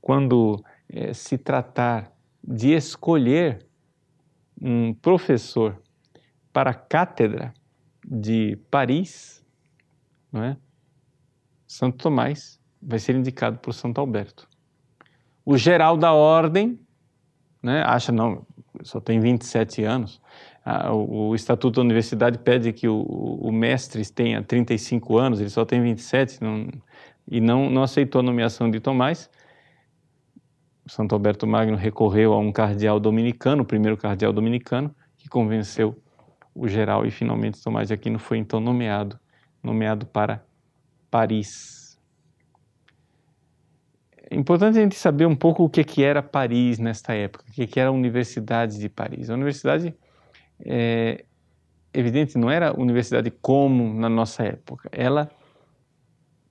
quando 0.00 0.62
eh, 0.88 1.14
se 1.14 1.38
tratar 1.38 2.12
de 2.42 2.72
escolher 2.72 3.66
um 4.60 4.92
professor 4.94 5.80
para 6.52 6.70
a 6.70 6.74
cátedra 6.74 7.54
de 8.04 8.56
Paris, 8.70 9.44
não 10.32 10.42
é? 10.42 10.56
Santo 11.72 11.96
Tomás 11.96 12.60
vai 12.82 12.98
ser 12.98 13.16
indicado 13.16 13.56
por 13.56 13.72
Santo 13.72 13.98
Alberto. 13.98 14.46
O 15.42 15.56
geral 15.56 15.96
da 15.96 16.12
ordem 16.12 16.78
né, 17.62 17.82
acha, 17.86 18.12
não, 18.12 18.46
só 18.82 19.00
tem 19.00 19.18
27 19.18 19.82
anos. 19.82 20.20
Ah, 20.62 20.92
o, 20.92 21.28
o, 21.28 21.34
Estatuto 21.34 21.76
da 21.76 21.80
Universidade 21.80 22.36
pede 22.36 22.74
que 22.74 22.86
o, 22.86 23.00
o, 23.00 23.50
mestre 23.50 24.04
tenha 24.04 24.42
35 24.42 25.16
anos, 25.16 25.40
ele 25.40 25.48
só 25.48 25.64
tem 25.64 25.80
27, 25.80 26.42
não, 26.42 26.68
e 27.26 27.40
não, 27.40 27.70
não 27.70 27.82
aceitou 27.82 28.20
a 28.20 28.22
nomeação 28.22 28.70
de 28.70 28.78
Tomás. 28.78 29.30
Santo 30.86 31.14
Alberto 31.14 31.46
Magno 31.46 31.78
recorreu 31.78 32.34
a 32.34 32.38
um 32.38 32.52
cardeal 32.52 33.00
dominicano, 33.00 33.62
o 33.62 33.66
primeiro 33.66 33.96
cardeal 33.96 34.32
dominicano, 34.32 34.94
que 35.16 35.26
convenceu 35.26 35.98
o 36.54 36.68
geral 36.68 37.06
e 37.06 37.10
finalmente 37.10 37.62
Tomás 37.62 37.88
de 37.88 37.94
Aquino 37.94 38.18
foi 38.18 38.36
então 38.36 38.60
nomeado, 38.60 39.18
nomeado 39.62 40.04
para 40.04 40.44
Paris. 41.12 42.00
É 44.30 44.34
importante 44.34 44.78
a 44.78 44.82
gente 44.82 44.94
saber 44.94 45.26
um 45.26 45.36
pouco 45.36 45.62
o 45.62 45.68
que, 45.68 45.84
que 45.84 46.02
era 46.02 46.22
Paris 46.22 46.78
nesta 46.78 47.12
época, 47.12 47.44
o 47.46 47.52
que, 47.52 47.66
que 47.66 47.78
era 47.78 47.90
a 47.90 47.92
Universidade 47.92 48.78
de 48.78 48.88
Paris. 48.88 49.28
A 49.28 49.34
universidade, 49.34 49.94
é, 50.64 51.26
evidente, 51.92 52.38
não 52.38 52.50
era 52.50 52.72
universidade 52.80 53.30
como 53.30 53.92
na 53.92 54.08
nossa 54.08 54.42
época. 54.42 54.88
Ela 54.90 55.30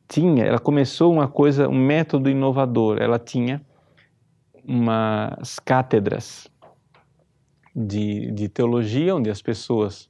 tinha, 0.08 0.43
ela 0.43 0.60
começou 0.60 1.12
uma 1.12 1.28
coisa, 1.28 1.67
um 1.67 1.84
método 1.84 2.30
inovador. 2.30 3.02
Ela 3.02 3.17
tinha 3.17 3.65
umas 4.63 5.58
cátedras 5.58 6.47
de, 7.76 8.30
de 8.30 8.47
teologia, 8.47 9.15
onde 9.15 9.32
as 9.32 9.41
pessoas, 9.41 10.08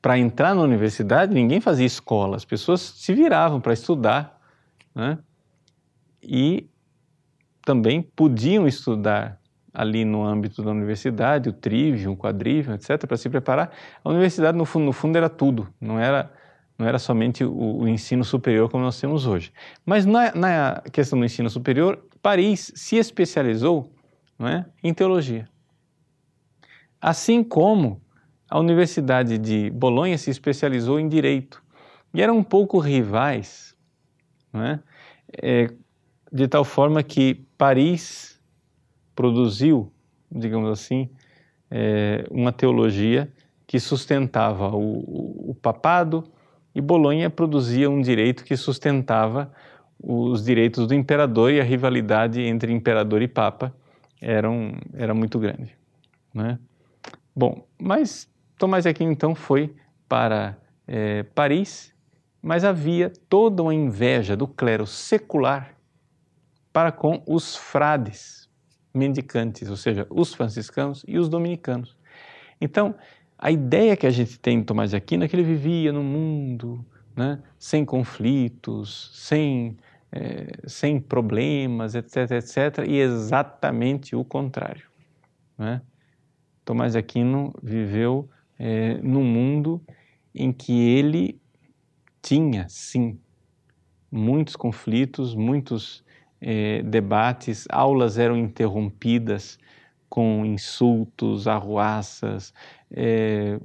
para 0.00 0.18
entrar 0.18 0.54
na 0.54 0.62
universidade, 0.62 1.34
ninguém 1.34 1.60
fazia 1.60 1.86
escola, 1.86 2.36
as 2.36 2.44
pessoas 2.44 2.80
se 2.80 3.12
viravam 3.12 3.60
para 3.60 3.72
estudar, 3.72 4.40
né? 4.94 5.18
E 6.22 6.68
também 7.64 8.02
podiam 8.02 8.66
estudar 8.66 9.38
ali 9.72 10.04
no 10.04 10.24
âmbito 10.24 10.62
da 10.62 10.70
universidade, 10.70 11.48
o 11.48 11.52
trivium, 11.52 12.12
o 12.12 12.16
quadrivium, 12.16 12.74
etc., 12.74 13.06
para 13.06 13.16
se 13.16 13.28
preparar. 13.28 13.70
A 14.02 14.08
universidade, 14.08 14.56
no 14.56 14.64
fundo, 14.64 14.86
no 14.86 14.92
fundo, 14.92 15.16
era 15.16 15.28
tudo, 15.28 15.68
não 15.80 15.98
era, 15.98 16.32
não 16.76 16.86
era 16.86 16.98
somente 16.98 17.44
o, 17.44 17.80
o 17.80 17.88
ensino 17.88 18.24
superior 18.24 18.68
como 18.68 18.82
nós 18.82 18.98
temos 19.00 19.26
hoje. 19.26 19.52
Mas 19.84 20.04
na, 20.06 20.34
na, 20.34 20.82
questão 20.92 21.18
do 21.18 21.24
ensino 21.24 21.48
superior, 21.50 22.02
Paris 22.22 22.72
se 22.74 22.96
especializou 22.96 23.92
não 24.38 24.48
é, 24.48 24.66
em 24.82 24.92
teologia. 24.92 25.48
Assim 27.00 27.44
como 27.44 28.00
a 28.48 28.58
Universidade 28.58 29.38
de 29.38 29.70
Bolonha 29.70 30.16
se 30.16 30.30
especializou 30.30 30.98
em 30.98 31.08
direito. 31.08 31.62
E 32.14 32.22
eram 32.22 32.38
um 32.38 32.42
pouco 32.42 32.78
rivais, 32.78 33.76
não 34.52 34.64
é? 34.64 34.80
é 35.42 35.70
de 36.32 36.48
tal 36.48 36.64
forma 36.64 37.02
que 37.02 37.46
Paris 37.56 38.40
produziu, 39.14 39.92
digamos 40.30 40.70
assim, 40.70 41.08
é, 41.70 42.24
uma 42.30 42.52
teologia 42.52 43.30
que 43.66 43.78
sustentava 43.78 44.70
o, 44.74 45.50
o, 45.50 45.54
papado 45.54 46.24
e 46.74 46.80
Bolonha 46.80 47.28
produzia 47.28 47.90
um 47.90 48.00
direito 48.00 48.44
que 48.44 48.56
sustentava 48.56 49.52
os 50.02 50.44
direitos 50.44 50.86
do 50.86 50.94
imperador 50.94 51.52
e 51.52 51.60
a 51.60 51.64
rivalidade 51.64 52.40
entre 52.40 52.72
imperador 52.72 53.20
e 53.20 53.28
papa 53.28 53.74
eram, 54.20 54.72
era 54.94 55.12
muito 55.12 55.38
grande. 55.38 55.76
Né? 56.32 56.58
Bom, 57.34 57.66
mas 57.78 58.28
Tomás 58.58 58.82
de 58.82 58.90
Aquino 58.90 59.12
então 59.12 59.36
foi 59.36 59.74
para 60.08 60.58
é, 60.86 61.22
Paris, 61.22 61.94
mas 62.42 62.64
havia 62.64 63.12
toda 63.28 63.62
uma 63.62 63.72
inveja 63.72 64.36
do 64.36 64.48
clero 64.48 64.86
secular 64.86 65.74
para 66.72 66.90
com 66.90 67.22
os 67.26 67.56
frades 67.56 68.48
mendicantes, 68.92 69.70
ou 69.70 69.76
seja, 69.76 70.06
os 70.10 70.34
franciscanos 70.34 71.04
e 71.06 71.18
os 71.18 71.28
dominicanos. 71.28 71.96
Então, 72.60 72.94
a 73.38 73.50
ideia 73.50 73.96
que 73.96 74.06
a 74.06 74.10
gente 74.10 74.38
tem 74.40 74.58
de 74.58 74.66
Tomás 74.66 74.90
de 74.90 74.96
Aquino 74.96 75.22
é 75.22 75.28
que 75.28 75.36
ele 75.36 75.44
vivia 75.44 75.92
no 75.92 76.02
mundo 76.02 76.84
né, 77.14 77.40
sem 77.58 77.84
conflitos, 77.84 79.12
sem, 79.14 79.76
é, 80.10 80.48
sem 80.66 81.00
problemas, 81.00 81.94
etc, 81.94 82.30
etc, 82.32 82.84
e 82.88 82.98
exatamente 82.98 84.16
o 84.16 84.24
contrário. 84.24 84.86
Né? 85.56 85.80
Tomás 86.64 86.92
de 86.92 86.98
Aquino 86.98 87.52
viveu 87.62 88.28
é, 88.58 88.98
num 89.02 89.24
mundo 89.24 89.80
em 90.34 90.52
que 90.52 90.72
ele 90.72 91.40
tinha, 92.22 92.66
sim, 92.68 93.18
muitos 94.10 94.56
conflitos, 94.56 95.34
muitos 95.34 96.04
eh, 96.40 96.82
debates, 96.82 97.66
aulas 97.70 98.18
eram 98.18 98.36
interrompidas 98.36 99.58
com 100.08 100.44
insultos, 100.44 101.46
arruaças, 101.46 102.54
eh, 102.90 103.60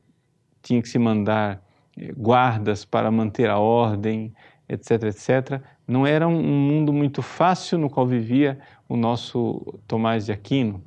tinha 0.62 0.82
que 0.82 0.90
se 0.90 1.00
mandar 1.00 1.62
eh, 1.98 2.12
guardas 2.14 2.84
para 2.86 3.10
manter 3.12 3.50
a 3.50 3.60
ordem, 3.60 4.34
etc, 4.68 5.04
etc. 5.04 5.62
Não 5.88 6.06
era 6.06 6.28
um 6.28 6.42
mundo 6.42 6.92
muito 6.92 7.22
fácil 7.22 7.78
no 7.78 7.90
qual 7.90 8.08
vivia 8.08 8.60
o 8.88 8.96
nosso 8.96 9.80
Tomás 9.88 10.26
de 10.26 10.32
Aquino, 10.32 10.84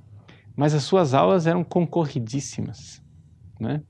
mas 0.55 0.75
as 0.75 0.83
suas 0.83 1.15
aulas 1.15 1.47
eram 1.47 1.63
concorridíssimas, 1.63 3.03
né? 3.61 3.83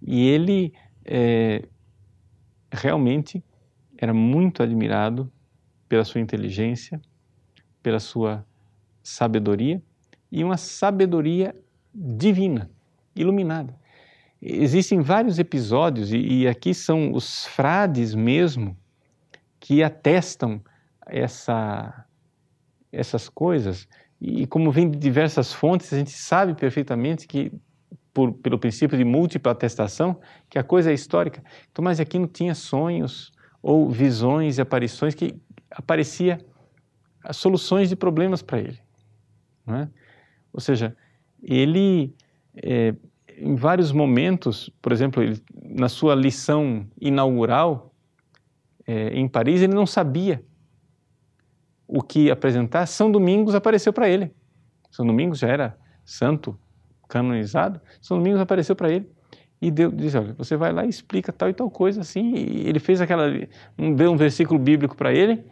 E 0.00 0.28
ele 0.28 0.72
é, 1.04 1.66
realmente 2.70 3.42
era 3.96 4.14
muito 4.14 4.62
admirado 4.62 5.30
pela 5.88 6.04
sua 6.04 6.20
inteligência, 6.20 7.00
pela 7.82 7.98
sua 7.98 8.44
sabedoria 9.02 9.82
e 10.30 10.44
uma 10.44 10.56
sabedoria 10.56 11.54
divina, 11.94 12.70
iluminada. 13.16 13.74
Existem 14.40 15.00
vários 15.00 15.38
episódios, 15.38 16.12
e, 16.12 16.18
e 16.18 16.48
aqui 16.48 16.72
são 16.72 17.12
os 17.12 17.46
frades 17.46 18.14
mesmo 18.14 18.76
que 19.58 19.82
atestam 19.82 20.62
essa, 21.06 22.06
essas 22.92 23.28
coisas. 23.28 23.88
E 24.20 24.46
como 24.46 24.70
vem 24.70 24.90
de 24.90 24.98
diversas 24.98 25.52
fontes, 25.52 25.92
a 25.92 25.98
gente 25.98 26.10
sabe 26.10 26.54
perfeitamente 26.54 27.26
que, 27.26 27.52
por, 28.18 28.32
pelo 28.32 28.58
princípio 28.58 28.98
de 28.98 29.04
múltipla 29.04 29.52
atestação, 29.52 30.18
que 30.50 30.58
a 30.58 30.64
coisa 30.64 30.90
é 30.90 30.94
histórica. 30.94 31.40
Tomás 31.72 31.98
de 31.98 32.02
Aquino 32.02 32.26
tinha 32.26 32.52
sonhos 32.52 33.30
ou 33.62 33.88
visões 33.88 34.58
e 34.58 34.60
aparições 34.60 35.14
que 35.14 35.36
aparecia 35.70 36.44
soluções 37.30 37.88
de 37.88 37.94
problemas 37.94 38.42
para 38.42 38.58
ele. 38.58 38.80
É? 39.68 39.86
Ou 40.52 40.60
seja, 40.60 40.96
ele, 41.40 42.12
é, 42.56 42.92
em 43.36 43.54
vários 43.54 43.92
momentos, 43.92 44.68
por 44.82 44.90
exemplo, 44.90 45.22
ele, 45.22 45.40
na 45.54 45.88
sua 45.88 46.16
lição 46.16 46.88
inaugural 47.00 47.94
é, 48.84 49.10
em 49.10 49.28
Paris, 49.28 49.62
ele 49.62 49.74
não 49.74 49.86
sabia 49.86 50.44
o 51.86 52.02
que 52.02 52.32
apresentar. 52.32 52.84
São 52.86 53.12
Domingos 53.12 53.54
apareceu 53.54 53.92
para 53.92 54.08
ele. 54.08 54.34
São 54.90 55.06
Domingos 55.06 55.38
já 55.38 55.46
era 55.46 55.78
santo, 56.04 56.58
canonizado. 57.08 57.80
São 58.00 58.18
Domingos 58.18 58.40
apareceu 58.40 58.76
para 58.76 58.90
ele 58.90 59.08
e 59.60 59.70
deu, 59.70 59.90
disse, 59.90 60.16
olha, 60.16 60.34
você 60.34 60.56
vai 60.56 60.72
lá 60.72 60.84
e 60.84 60.88
explica 60.88 61.32
tal 61.32 61.48
e 61.48 61.52
tal 61.52 61.70
coisa 61.70 62.00
assim. 62.00 62.34
E 62.34 62.68
ele 62.68 62.78
fez 62.78 63.00
aquela, 63.00 63.24
um, 63.78 63.94
deu 63.94 64.12
um 64.12 64.16
versículo 64.16 64.58
bíblico 64.58 64.96
para 64.96 65.12
ele 65.12 65.44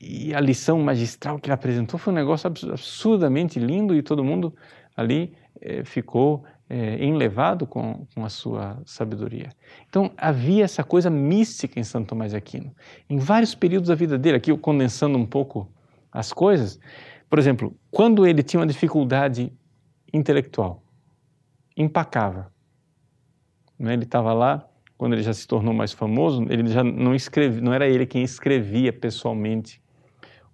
e 0.00 0.34
a 0.34 0.40
lição 0.40 0.78
magistral 0.80 1.38
que 1.38 1.46
ele 1.46 1.54
apresentou 1.54 1.98
foi 1.98 2.12
um 2.12 2.16
negócio 2.16 2.46
absurdamente 2.46 3.58
lindo 3.58 3.94
e 3.94 4.02
todo 4.02 4.22
mundo 4.22 4.54
ali 4.96 5.32
eh, 5.60 5.82
ficou 5.84 6.44
eh, 6.68 7.04
enlevado 7.04 7.66
com, 7.66 8.06
com 8.14 8.24
a 8.24 8.28
sua 8.28 8.80
sabedoria. 8.84 9.48
Então 9.88 10.10
havia 10.16 10.64
essa 10.64 10.84
coisa 10.84 11.08
mística 11.08 11.80
em 11.80 11.84
Santo 11.84 12.08
Tomás 12.08 12.32
de 12.32 12.36
Aquino. 12.36 12.74
Em 13.08 13.18
vários 13.18 13.54
períodos 13.54 13.88
da 13.88 13.94
vida 13.94 14.18
dele, 14.18 14.36
aqui 14.36 14.50
eu 14.50 14.58
condensando 14.58 15.16
um 15.16 15.26
pouco 15.26 15.70
as 16.12 16.32
coisas, 16.32 16.78
por 17.28 17.38
exemplo, 17.38 17.74
quando 17.90 18.26
ele 18.26 18.42
tinha 18.42 18.60
uma 18.60 18.66
dificuldade 18.66 19.52
intelectual, 20.12 20.82
empacava. 21.78 22.52
Né? 23.78 23.94
Ele 23.94 24.02
estava 24.04 24.32
lá, 24.32 24.68
quando 24.96 25.12
ele 25.14 25.22
já 25.22 25.32
se 25.32 25.46
tornou 25.46 25.72
mais 25.72 25.92
famoso, 25.92 26.44
ele 26.50 26.66
já 26.68 26.82
não 26.82 27.14
escrevia, 27.14 27.60
não 27.60 27.72
era 27.72 27.88
ele 27.88 28.04
quem 28.04 28.22
escrevia 28.22 28.92
pessoalmente 28.92 29.80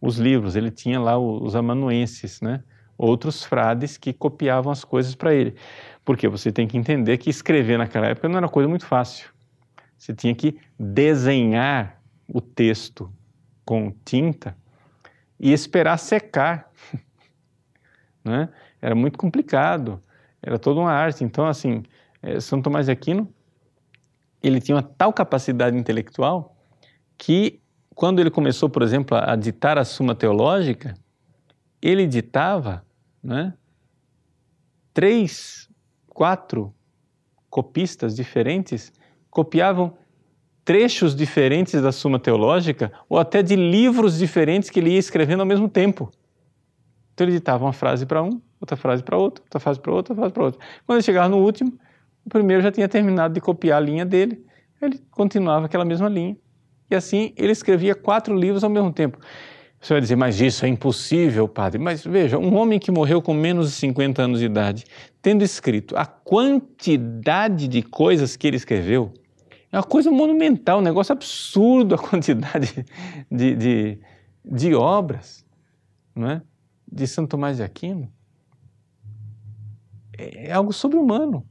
os 0.00 0.18
livros, 0.18 0.54
ele 0.54 0.70
tinha 0.70 1.00
lá 1.00 1.18
os 1.18 1.56
amanuenses, 1.56 2.40
né? 2.42 2.62
outros 2.96 3.42
frades 3.42 3.96
que 3.96 4.12
copiavam 4.12 4.70
as 4.70 4.84
coisas 4.84 5.14
para 5.14 5.34
ele. 5.34 5.56
Porque 6.04 6.28
você 6.28 6.52
tem 6.52 6.66
que 6.66 6.76
entender 6.76 7.16
que 7.18 7.30
escrever 7.30 7.78
naquela 7.78 8.06
época 8.06 8.28
não 8.28 8.36
era 8.36 8.48
coisa 8.48 8.68
muito 8.68 8.86
fácil. 8.86 9.30
Você 9.96 10.14
tinha 10.14 10.34
que 10.34 10.58
desenhar 10.78 12.00
o 12.28 12.40
texto 12.40 13.12
com 13.64 13.92
tinta 14.04 14.56
e 15.40 15.52
esperar 15.52 15.96
secar. 15.96 16.70
né? 18.22 18.48
Era 18.80 18.94
muito 18.94 19.18
complicado, 19.18 20.02
era 20.44 20.58
toda 20.58 20.80
uma 20.80 20.92
arte. 20.92 21.24
Então, 21.24 21.46
assim, 21.46 21.82
é, 22.22 22.38
São 22.38 22.60
Tomás 22.60 22.86
de 22.86 22.92
Aquino, 22.92 23.32
ele 24.42 24.60
tinha 24.60 24.76
uma 24.76 24.82
tal 24.82 25.12
capacidade 25.12 25.76
intelectual 25.76 26.56
que, 27.16 27.60
quando 27.94 28.20
ele 28.20 28.30
começou, 28.30 28.68
por 28.68 28.82
exemplo, 28.82 29.16
a 29.16 29.34
ditar 29.36 29.78
a 29.78 29.84
Suma 29.84 30.14
Teológica, 30.14 30.94
ele 31.80 32.06
ditava 32.06 32.84
né, 33.22 33.54
três, 34.92 35.68
quatro 36.08 36.74
copistas 37.48 38.14
diferentes 38.14 38.92
copiavam 39.30 39.96
trechos 40.64 41.14
diferentes 41.14 41.80
da 41.82 41.92
Suma 41.92 42.18
Teológica 42.18 42.92
ou 43.08 43.18
até 43.18 43.42
de 43.42 43.54
livros 43.54 44.18
diferentes 44.18 44.70
que 44.70 44.80
ele 44.80 44.90
ia 44.90 44.98
escrevendo 44.98 45.40
ao 45.40 45.46
mesmo 45.46 45.68
tempo. 45.68 46.10
Então 47.12 47.26
ele 47.26 47.34
ditava 47.34 47.64
uma 47.64 47.72
frase 47.72 48.06
para 48.06 48.22
um, 48.22 48.40
outra 48.60 48.76
frase 48.76 49.02
para 49.02 49.16
outro, 49.16 49.42
outra 49.44 49.60
frase 49.60 49.80
para 49.80 49.92
outro, 49.92 50.12
outra 50.12 50.14
frase 50.14 50.32
para 50.32 50.44
outro. 50.44 50.60
Quando 50.86 50.96
ele 50.96 51.04
chegava 51.04 51.28
no 51.28 51.38
último, 51.38 51.72
o 52.24 52.28
primeiro 52.28 52.62
já 52.62 52.70
tinha 52.70 52.88
terminado 52.88 53.34
de 53.34 53.40
copiar 53.40 53.78
a 53.78 53.84
linha 53.84 54.04
dele, 54.04 54.44
ele 54.80 55.00
continuava 55.10 55.66
aquela 55.66 55.84
mesma 55.84 56.08
linha. 56.08 56.36
E 56.90 56.94
assim 56.94 57.32
ele 57.36 57.52
escrevia 57.52 57.94
quatro 57.94 58.36
livros 58.36 58.64
ao 58.64 58.70
mesmo 58.70 58.92
tempo. 58.92 59.18
Você 59.80 59.92
vai 59.92 60.00
dizer, 60.00 60.16
mas 60.16 60.40
isso 60.40 60.64
é 60.64 60.68
impossível, 60.68 61.46
padre. 61.46 61.78
Mas 61.78 62.04
veja, 62.04 62.38
um 62.38 62.56
homem 62.56 62.78
que 62.78 62.90
morreu 62.90 63.20
com 63.20 63.34
menos 63.34 63.68
de 63.68 63.74
50 63.76 64.22
anos 64.22 64.40
de 64.40 64.46
idade, 64.46 64.84
tendo 65.20 65.42
escrito 65.44 65.94
a 65.96 66.06
quantidade 66.06 67.68
de 67.68 67.82
coisas 67.82 68.34
que 68.34 68.46
ele 68.46 68.56
escreveu, 68.56 69.12
é 69.70 69.76
uma 69.76 69.82
coisa 69.82 70.10
monumental, 70.10 70.78
um 70.78 70.82
negócio 70.82 71.12
absurdo 71.12 71.94
a 71.94 71.98
quantidade 71.98 72.86
de, 73.30 73.54
de, 73.56 73.98
de 74.44 74.74
obras 74.74 75.44
não 76.14 76.30
é? 76.30 76.42
de 76.90 77.06
Santo 77.06 77.30
Tomás 77.30 77.56
de 77.56 77.62
Aquino. 77.62 78.10
É, 80.18 80.48
é 80.48 80.52
algo 80.52 80.72
sobre-humano. 80.72 81.44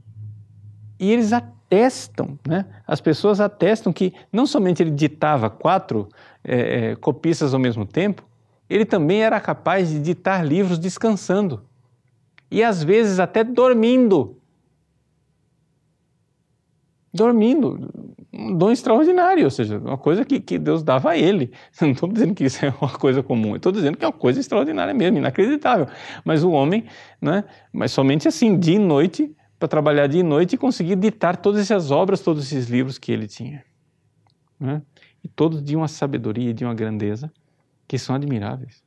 E 0.99 1.11
eles 1.11 1.33
atestam, 1.33 2.37
né? 2.47 2.65
as 2.87 3.01
pessoas 3.01 3.39
atestam 3.39 3.91
que 3.91 4.13
não 4.31 4.45
somente 4.45 4.81
ele 4.81 4.91
ditava 4.91 5.49
quatro 5.49 6.07
é, 6.43 6.91
é, 6.91 6.95
copistas 6.95 7.53
ao 7.53 7.59
mesmo 7.59 7.85
tempo, 7.85 8.23
ele 8.69 8.85
também 8.85 9.21
era 9.21 9.39
capaz 9.39 9.89
de 9.89 9.99
ditar 9.99 10.45
livros 10.45 10.79
descansando. 10.79 11.63
E 12.49 12.63
às 12.63 12.83
vezes 12.83 13.19
até 13.19 13.43
dormindo 13.43 14.37
dormindo. 17.13 17.91
Um 18.33 18.57
dom 18.57 18.71
extraordinário, 18.71 19.43
ou 19.43 19.51
seja, 19.51 19.77
uma 19.77 19.97
coisa 19.97 20.25
que, 20.25 20.39
que 20.39 20.57
Deus 20.57 20.81
dava 20.81 21.11
a 21.11 21.17
ele. 21.17 21.51
Não 21.79 21.91
estou 21.91 22.09
dizendo 22.09 22.33
que 22.33 22.45
isso 22.45 22.65
é 22.65 22.73
uma 22.81 22.89
coisa 22.89 23.21
comum, 23.21 23.55
estou 23.55 23.71
dizendo 23.71 23.95
que 23.95 24.03
é 24.03 24.07
uma 24.07 24.13
coisa 24.13 24.39
extraordinária 24.39 24.93
mesmo, 24.93 25.19
inacreditável. 25.19 25.87
Mas 26.25 26.43
o 26.43 26.51
homem, 26.51 26.85
né, 27.21 27.43
mas 27.71 27.91
somente 27.91 28.27
assim, 28.27 28.57
dia 28.57 28.75
e 28.75 28.79
noite, 28.79 29.35
para 29.59 29.67
trabalhar 29.67 30.07
dia 30.07 30.21
e 30.21 30.23
noite 30.23 30.53
e 30.53 30.57
conseguir 30.57 30.95
ditar 30.95 31.37
todas 31.37 31.61
essas 31.61 31.91
obras, 31.91 32.21
todos 32.21 32.43
esses 32.43 32.67
livros 32.67 32.97
que 32.97 33.11
ele 33.11 33.27
tinha. 33.27 33.63
Né? 34.59 34.81
E 35.23 35.27
todos 35.27 35.63
de 35.63 35.75
uma 35.75 35.87
sabedoria 35.87 36.49
e 36.49 36.53
de 36.53 36.65
uma 36.65 36.73
grandeza 36.73 37.31
que 37.87 37.97
são 37.97 38.15
admiráveis. 38.15 38.83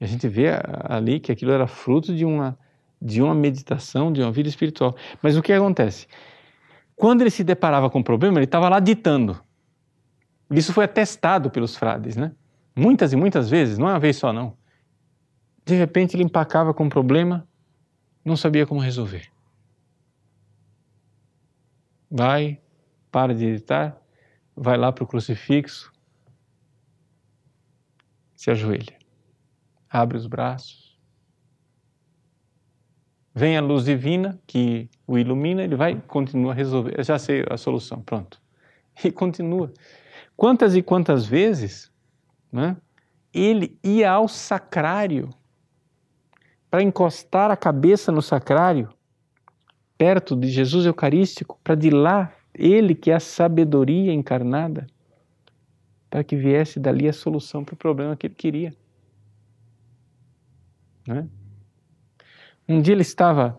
E 0.00 0.04
a 0.04 0.06
gente 0.06 0.28
vê 0.28 0.50
ali 0.84 1.18
que 1.18 1.32
aquilo 1.32 1.50
era 1.50 1.66
fruto 1.66 2.14
de 2.14 2.24
uma, 2.24 2.56
de 3.00 3.20
uma 3.20 3.34
meditação, 3.34 4.12
de 4.12 4.20
uma 4.20 4.30
vida 4.30 4.48
espiritual. 4.48 4.94
Mas 5.22 5.36
o 5.36 5.42
que 5.42 5.52
acontece? 5.52 6.06
Quando 6.98 7.20
ele 7.20 7.30
se 7.30 7.44
deparava 7.44 7.88
com 7.88 8.00
um 8.00 8.02
problema, 8.02 8.38
ele 8.38 8.44
estava 8.44 8.68
lá 8.68 8.80
ditando. 8.80 9.40
Isso 10.50 10.72
foi 10.72 10.84
atestado 10.84 11.48
pelos 11.48 11.76
frades, 11.76 12.16
né? 12.16 12.32
Muitas 12.74 13.12
e 13.12 13.16
muitas 13.16 13.48
vezes, 13.48 13.78
não 13.78 13.88
é 13.88 13.92
uma 13.92 14.00
vez 14.00 14.16
só 14.16 14.32
não. 14.32 14.56
De 15.64 15.76
repente 15.76 16.16
ele 16.16 16.24
empacava 16.24 16.74
com 16.74 16.84
um 16.84 16.88
problema, 16.88 17.46
não 18.24 18.36
sabia 18.36 18.66
como 18.66 18.80
resolver. 18.80 19.30
Vai, 22.10 22.60
para 23.12 23.32
de 23.32 23.54
ditar, 23.54 23.96
vai 24.56 24.76
lá 24.76 24.90
para 24.90 25.04
o 25.04 25.06
crucifixo, 25.06 25.92
se 28.34 28.50
ajoelha, 28.50 28.98
abre 29.88 30.16
os 30.16 30.26
braços, 30.26 30.87
vem 33.38 33.56
a 33.56 33.60
luz 33.60 33.84
divina 33.84 34.36
que 34.48 34.90
o 35.06 35.16
ilumina, 35.16 35.62
ele 35.62 35.76
vai 35.76 35.94
continua 36.08 36.50
a 36.50 36.54
resolver. 36.54 37.02
Já 37.04 37.18
sei 37.20 37.44
a 37.48 37.56
solução, 37.56 38.02
pronto. 38.02 38.40
E 39.04 39.12
continua. 39.12 39.72
Quantas 40.36 40.74
e 40.74 40.82
quantas 40.82 41.24
vezes 41.24 41.88
né, 42.50 42.76
ele 43.32 43.78
ia 43.80 44.10
ao 44.10 44.26
sacrário 44.26 45.30
para 46.68 46.82
encostar 46.82 47.48
a 47.48 47.56
cabeça 47.56 48.10
no 48.10 48.20
sacrário, 48.20 48.88
perto 49.96 50.34
de 50.34 50.48
Jesus 50.48 50.84
Eucarístico, 50.84 51.60
para 51.62 51.76
de 51.76 51.90
lá 51.90 52.32
ele 52.52 52.92
que 52.92 53.12
é 53.12 53.14
a 53.14 53.20
sabedoria 53.20 54.12
encarnada, 54.12 54.88
para 56.10 56.24
que 56.24 56.34
viesse 56.34 56.80
dali 56.80 57.08
a 57.08 57.12
solução 57.12 57.64
para 57.64 57.74
o 57.74 57.78
problema 57.78 58.16
que 58.16 58.26
ele 58.26 58.34
queria. 58.34 58.74
Né? 61.06 61.28
Um 62.68 62.82
dia 62.82 62.92
ele 62.92 63.02
estava, 63.02 63.58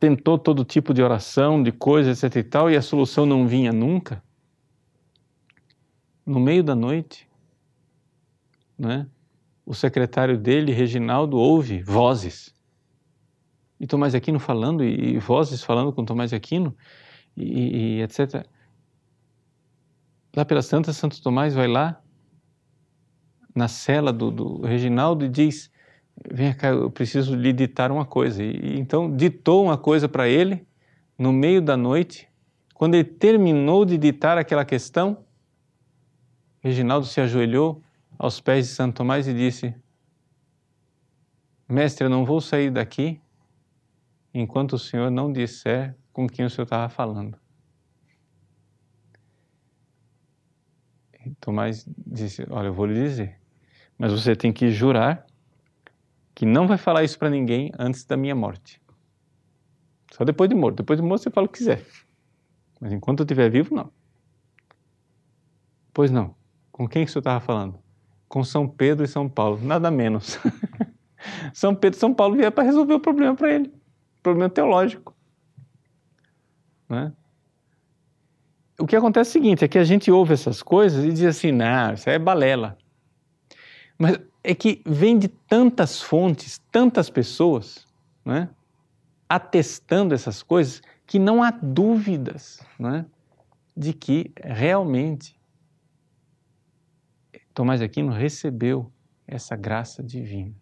tentou 0.00 0.36
todo 0.38 0.64
tipo 0.64 0.92
de 0.92 1.02
oração, 1.02 1.62
de 1.62 1.70
coisas, 1.70 2.22
etc 2.22 2.36
e 2.36 2.42
tal, 2.42 2.70
e 2.70 2.76
a 2.76 2.82
solução 2.82 3.24
não 3.24 3.46
vinha 3.46 3.72
nunca. 3.72 4.22
No 6.24 6.40
meio 6.40 6.64
da 6.64 6.74
noite, 6.74 7.28
né, 8.76 9.06
o 9.64 9.74
secretário 9.74 10.36
dele, 10.36 10.72
Reginaldo, 10.72 11.36
ouve 11.36 11.82
vozes. 11.82 12.54
E 13.78 13.86
Tomás 13.86 14.14
Aquino 14.14 14.40
falando, 14.40 14.82
e, 14.82 15.14
e 15.14 15.18
vozes 15.18 15.62
falando 15.62 15.92
com 15.92 16.04
Tomás 16.04 16.32
Aquino, 16.32 16.76
e, 17.36 17.98
e 17.98 18.02
etc. 18.02 18.46
Lá 20.34 20.44
pela 20.44 20.62
Santa, 20.62 20.92
Santo 20.92 21.22
Tomás 21.22 21.54
vai 21.54 21.68
lá 21.68 22.02
na 23.54 23.68
cela 23.68 24.12
do, 24.12 24.30
do 24.30 24.60
Reginaldo 24.62 25.24
e 25.24 25.28
diz: 25.28 25.70
vem 26.30 26.52
cá, 26.54 26.68
eu 26.68 26.90
preciso 26.90 27.34
lhe 27.34 27.52
ditar 27.52 27.90
uma 27.90 28.04
coisa. 28.04 28.42
E, 28.42 28.78
então 28.78 29.14
ditou 29.14 29.64
uma 29.64 29.76
coisa 29.76 30.08
para 30.08 30.28
ele 30.28 30.66
no 31.18 31.32
meio 31.32 31.60
da 31.60 31.76
noite. 31.76 32.28
Quando 32.74 32.94
ele 32.94 33.04
terminou 33.04 33.84
de 33.84 33.96
ditar 33.96 34.38
aquela 34.38 34.64
questão, 34.64 35.24
Reginaldo 36.60 37.06
se 37.06 37.20
ajoelhou 37.20 37.82
aos 38.18 38.40
pés 38.40 38.66
de 38.66 38.74
Santo 38.74 38.96
Tomás 38.96 39.28
e 39.28 39.34
disse: 39.34 39.74
Mestre, 41.68 42.04
eu 42.04 42.10
não 42.10 42.24
vou 42.24 42.40
sair 42.40 42.70
daqui 42.70 43.20
enquanto 44.32 44.74
o 44.74 44.78
senhor 44.78 45.10
não 45.10 45.32
disser 45.32 45.96
com 46.12 46.26
quem 46.26 46.44
o 46.44 46.50
senhor 46.50 46.64
estava 46.64 46.88
falando. 46.88 47.38
E 51.24 51.34
Tomás 51.40 51.86
disse: 52.06 52.46
Olha, 52.50 52.68
eu 52.68 52.74
vou 52.74 52.86
lhe 52.86 52.94
dizer, 52.94 53.40
mas 53.98 54.12
você 54.12 54.36
tem 54.36 54.52
que 54.52 54.70
jurar 54.70 55.25
que 56.36 56.44
não 56.44 56.68
vai 56.68 56.76
falar 56.76 57.02
isso 57.02 57.18
para 57.18 57.30
ninguém 57.30 57.72
antes 57.78 58.04
da 58.04 58.14
minha 58.14 58.34
morte. 58.34 58.78
Só 60.12 60.22
depois 60.22 60.50
de 60.50 60.54
morto. 60.54 60.76
Depois 60.76 61.00
de 61.00 61.04
morto 61.04 61.22
você 61.22 61.30
fala 61.30 61.46
o 61.46 61.48
que 61.48 61.58
quiser. 61.58 61.82
Mas 62.78 62.92
enquanto 62.92 63.20
eu 63.20 63.24
estiver 63.24 63.50
vivo, 63.50 63.74
não. 63.74 63.90
Pois 65.94 66.10
não. 66.10 66.36
Com 66.70 66.86
quem 66.86 67.04
que 67.04 67.08
o 67.08 67.12
senhor 67.12 67.20
estava 67.20 67.40
falando? 67.40 67.78
Com 68.28 68.44
São 68.44 68.68
Pedro 68.68 69.02
e 69.02 69.08
São 69.08 69.30
Paulo. 69.30 69.58
Nada 69.62 69.90
menos. 69.90 70.38
São 71.54 71.74
Pedro 71.74 71.96
e 71.96 72.00
São 72.00 72.12
Paulo 72.12 72.36
vieram 72.36 72.52
para 72.52 72.64
resolver 72.64 72.92
o 72.92 73.00
problema 73.00 73.34
para 73.34 73.54
ele. 73.54 73.72
Problema 74.22 74.50
teológico. 74.50 75.16
Né? 76.86 77.14
O 78.78 78.86
que 78.86 78.94
acontece 78.94 79.30
é 79.30 79.30
o 79.30 79.32
seguinte, 79.32 79.64
é 79.64 79.68
que 79.68 79.78
a 79.78 79.84
gente 79.84 80.10
ouve 80.10 80.34
essas 80.34 80.62
coisas 80.62 81.02
e 81.02 81.12
diz 81.12 81.24
assim, 81.24 81.50
não, 81.50 81.94
isso 81.94 82.10
é 82.10 82.18
balela. 82.18 82.76
Mas 83.98 84.20
é 84.46 84.54
que 84.54 84.80
vem 84.86 85.18
de 85.18 85.26
tantas 85.26 86.00
fontes, 86.00 86.62
tantas 86.70 87.10
pessoas, 87.10 87.84
né, 88.24 88.48
atestando 89.28 90.14
essas 90.14 90.40
coisas, 90.40 90.80
que 91.04 91.18
não 91.18 91.42
há 91.42 91.50
dúvidas 91.50 92.64
né, 92.78 93.04
de 93.76 93.92
que 93.92 94.32
realmente 94.40 95.36
Tomás 97.52 97.80
de 97.80 97.86
Aquino 97.86 98.12
recebeu 98.12 98.92
essa 99.26 99.56
graça 99.56 100.00
divina. 100.00 100.54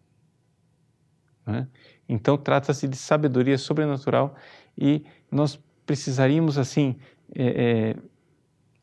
Né? 1.44 1.68
Então 2.08 2.38
trata-se 2.38 2.88
de 2.88 2.96
sabedoria 2.96 3.58
sobrenatural 3.58 4.34
e 4.78 5.04
nós 5.30 5.60
precisaríamos 5.84 6.56
assim 6.56 6.96
é, 7.34 7.92
é, 7.92 7.96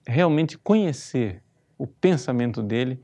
realmente 0.06 0.60
conhecer 0.60 1.42
o 1.76 1.88
pensamento 1.88 2.62
dele 2.62 3.02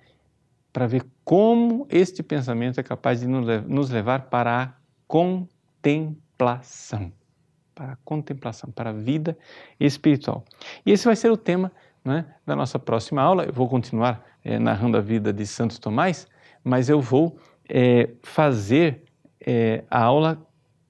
para 0.77 0.85
ver 0.85 1.07
como 1.25 1.87
este 1.89 2.21
pensamento 2.21 2.79
é 2.79 2.83
capaz 2.83 3.21
de 3.21 3.27
nos 3.27 3.89
levar 3.89 4.29
para 4.29 4.61
a 4.61 4.73
contemplação, 5.07 7.11
para 7.73 7.93
a 7.93 7.95
contemplação, 8.05 8.69
para 8.69 8.91
a 8.91 8.93
vida 8.93 9.35
espiritual. 9.79 10.45
E 10.85 10.91
esse 10.91 11.03
vai 11.03 11.15
ser 11.15 11.31
o 11.31 11.35
tema 11.35 11.71
né, 12.05 12.27
da 12.45 12.55
nossa 12.55 12.77
próxima 12.77 13.23
aula. 13.23 13.45
Eu 13.45 13.53
vou 13.53 13.67
continuar 13.67 14.23
é, 14.45 14.59
narrando 14.59 14.97
a 14.97 15.01
vida 15.01 15.33
de 15.33 15.47
Santo 15.47 15.81
Tomás, 15.81 16.27
mas 16.63 16.89
eu 16.89 17.01
vou 17.01 17.39
é, 17.67 18.11
fazer 18.21 19.01
é, 19.41 19.83
a 19.89 20.03
aula 20.03 20.39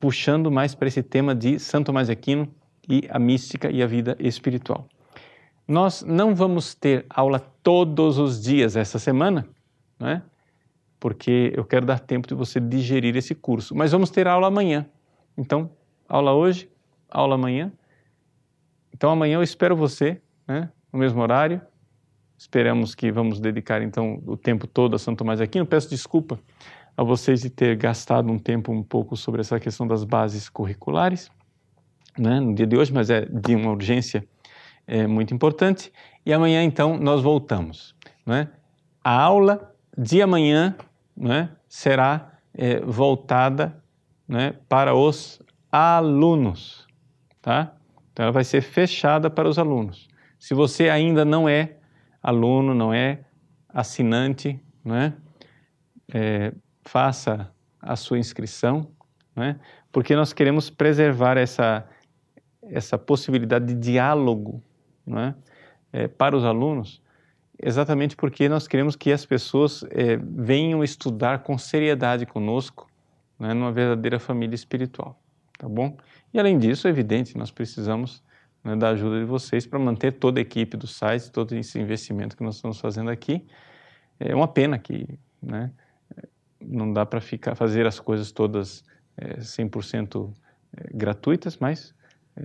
puxando 0.01 0.51
mais 0.51 0.75
para 0.75 0.89
esse 0.89 1.01
tema 1.01 1.33
de 1.33 1.59
Santo 1.59 1.85
Tomás 1.85 2.07
de 2.07 2.11
Aquino 2.11 2.53
e 2.89 3.07
a 3.09 3.17
mística 3.17 3.71
e 3.71 3.81
a 3.81 3.87
vida 3.87 4.17
espiritual. 4.19 4.85
Nós 5.65 6.03
não 6.03 6.35
vamos 6.35 6.75
ter 6.75 7.05
aula 7.09 7.39
todos 7.63 8.17
os 8.17 8.43
dias 8.43 8.75
essa 8.75 8.99
semana, 8.99 9.47
né? 9.99 10.21
porque 10.99 11.53
eu 11.55 11.63
quero 11.63 11.85
dar 11.85 11.99
tempo 11.99 12.27
de 12.27 12.33
você 12.33 12.59
digerir 12.59 13.15
esse 13.15 13.35
curso, 13.35 13.75
mas 13.75 13.91
vamos 13.91 14.09
ter 14.09 14.27
aula 14.27 14.47
amanhã. 14.47 14.85
Então, 15.37 15.69
aula 16.07 16.33
hoje, 16.33 16.69
aula 17.09 17.35
amanhã. 17.35 17.71
Então, 18.93 19.11
amanhã 19.11 19.35
eu 19.35 19.43
espero 19.43 19.75
você, 19.75 20.19
né? 20.47 20.69
no 20.91 20.99
mesmo 20.99 21.21
horário. 21.21 21.61
Esperamos 22.37 22.95
que 22.95 23.11
vamos 23.11 23.39
dedicar 23.39 23.81
então 23.81 24.21
o 24.25 24.37
tempo 24.37 24.67
todo 24.67 24.95
a 24.95 24.99
Santo 24.99 25.19
Tomás 25.19 25.39
de 25.39 25.43
Aquino. 25.43 25.65
Peço 25.65 25.89
desculpa 25.89 26.39
a 26.95 27.03
vocês 27.03 27.41
de 27.41 27.49
ter 27.49 27.75
gastado 27.75 28.31
um 28.31 28.39
tempo 28.39 28.71
um 28.71 28.83
pouco 28.83 29.15
sobre 29.15 29.41
essa 29.41 29.59
questão 29.59 29.87
das 29.87 30.03
bases 30.03 30.49
curriculares 30.49 31.31
né, 32.17 32.39
no 32.39 32.53
dia 32.53 32.65
de 32.65 32.75
hoje, 32.75 32.91
mas 32.91 33.09
é 33.09 33.25
de 33.25 33.55
uma 33.55 33.71
urgência 33.71 34.27
é, 34.87 35.05
muito 35.05 35.33
importante. 35.33 35.91
E 36.25 36.33
amanhã, 36.33 36.63
então, 36.63 36.97
nós 36.97 37.21
voltamos. 37.21 37.95
Né? 38.25 38.49
A 39.03 39.19
aula 39.19 39.75
de 39.97 40.21
amanhã 40.21 40.75
né, 41.15 41.49
será 41.67 42.31
é, 42.53 42.79
voltada 42.81 43.81
né, 44.27 44.53
para 44.69 44.93
os 44.93 45.41
alunos. 45.71 46.87
Tá? 47.41 47.73
Então, 48.11 48.23
ela 48.23 48.31
vai 48.31 48.43
ser 48.43 48.61
fechada 48.61 49.29
para 49.29 49.47
os 49.47 49.57
alunos. 49.57 50.07
Se 50.39 50.53
você 50.53 50.89
ainda 50.89 51.25
não 51.25 51.47
é 51.49 51.77
aluno, 52.21 52.73
não 52.73 52.93
é 52.93 53.21
assinante, 53.69 54.59
né, 54.83 55.13
é, 56.13 56.53
faça 56.83 57.51
a 57.81 57.95
sua 57.95 58.17
inscrição, 58.17 58.91
né, 59.35 59.59
porque 59.91 60.15
nós 60.15 60.33
queremos 60.33 60.69
preservar 60.69 61.37
essa 61.37 61.87
essa 62.69 62.97
possibilidade 62.97 63.65
de 63.65 63.75
diálogo 63.75 64.61
é? 65.15 65.33
É, 65.93 66.07
para 66.07 66.35
os 66.35 66.43
alunos, 66.43 67.01
exatamente 67.59 68.15
porque 68.15 68.47
nós 68.47 68.67
queremos 68.67 68.95
que 68.95 69.11
as 69.11 69.25
pessoas 69.25 69.83
é, 69.89 70.17
venham 70.17 70.83
estudar 70.83 71.39
com 71.39 71.57
seriedade 71.57 72.25
conosco, 72.25 72.87
né, 73.39 73.53
numa 73.53 73.71
verdadeira 73.71 74.19
família 74.19 74.55
espiritual, 74.55 75.19
tá 75.57 75.67
bom? 75.67 75.97
E 76.33 76.39
além 76.39 76.57
disso, 76.57 76.87
é 76.87 76.89
evidente, 76.89 77.37
nós 77.37 77.51
precisamos 77.51 78.23
né, 78.63 78.75
da 78.75 78.89
ajuda 78.89 79.19
de 79.19 79.25
vocês 79.25 79.65
para 79.65 79.79
manter 79.79 80.13
toda 80.13 80.39
a 80.39 80.41
equipe 80.41 80.75
do 80.77 80.87
site, 80.87 81.31
todo 81.31 81.55
esse 81.55 81.79
investimento 81.79 82.35
que 82.35 82.43
nós 82.43 82.55
estamos 82.55 82.79
fazendo 82.79 83.09
aqui. 83.09 83.45
É 84.19 84.35
uma 84.35 84.47
pena 84.47 84.77
que 84.77 85.19
né, 85.41 85.71
não 86.59 86.91
dá 86.91 87.05
para 87.05 87.21
ficar 87.21 87.55
fazer 87.55 87.85
as 87.85 87.99
coisas 87.99 88.31
todas 88.31 88.83
é, 89.15 89.37
100% 89.37 90.33
é, 90.75 90.89
gratuitas, 90.93 91.57
mas 91.57 91.95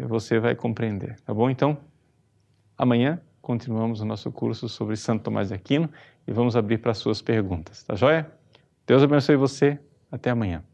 você 0.08 0.38
vai 0.38 0.54
compreender, 0.54 1.20
tá 1.20 1.34
bom? 1.34 1.50
Então, 1.50 1.76
amanhã 2.78 3.20
continuamos 3.42 4.00
o 4.00 4.04
nosso 4.06 4.30
curso 4.30 4.68
sobre 4.68 4.96
Santo 4.96 5.24
Tomás 5.24 5.48
de 5.48 5.54
Aquino 5.54 5.90
e 6.26 6.32
vamos 6.32 6.56
abrir 6.56 6.78
para 6.78 6.92
as 6.92 6.98
suas 6.98 7.20
perguntas, 7.20 7.82
tá 7.82 7.96
joia? 7.96 8.32
Deus 8.86 9.02
abençoe 9.02 9.36
você, 9.36 9.78
até 10.10 10.30
amanhã. 10.30 10.64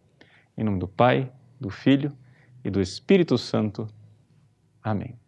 Em 0.57 0.62
nome 0.62 0.78
do 0.78 0.87
Pai, 0.87 1.33
do 1.59 1.70
Filho 1.70 2.12
e 2.62 2.70
do 2.70 2.81
Espírito 2.81 3.37
Santo. 3.38 3.88
Amém. 4.83 5.18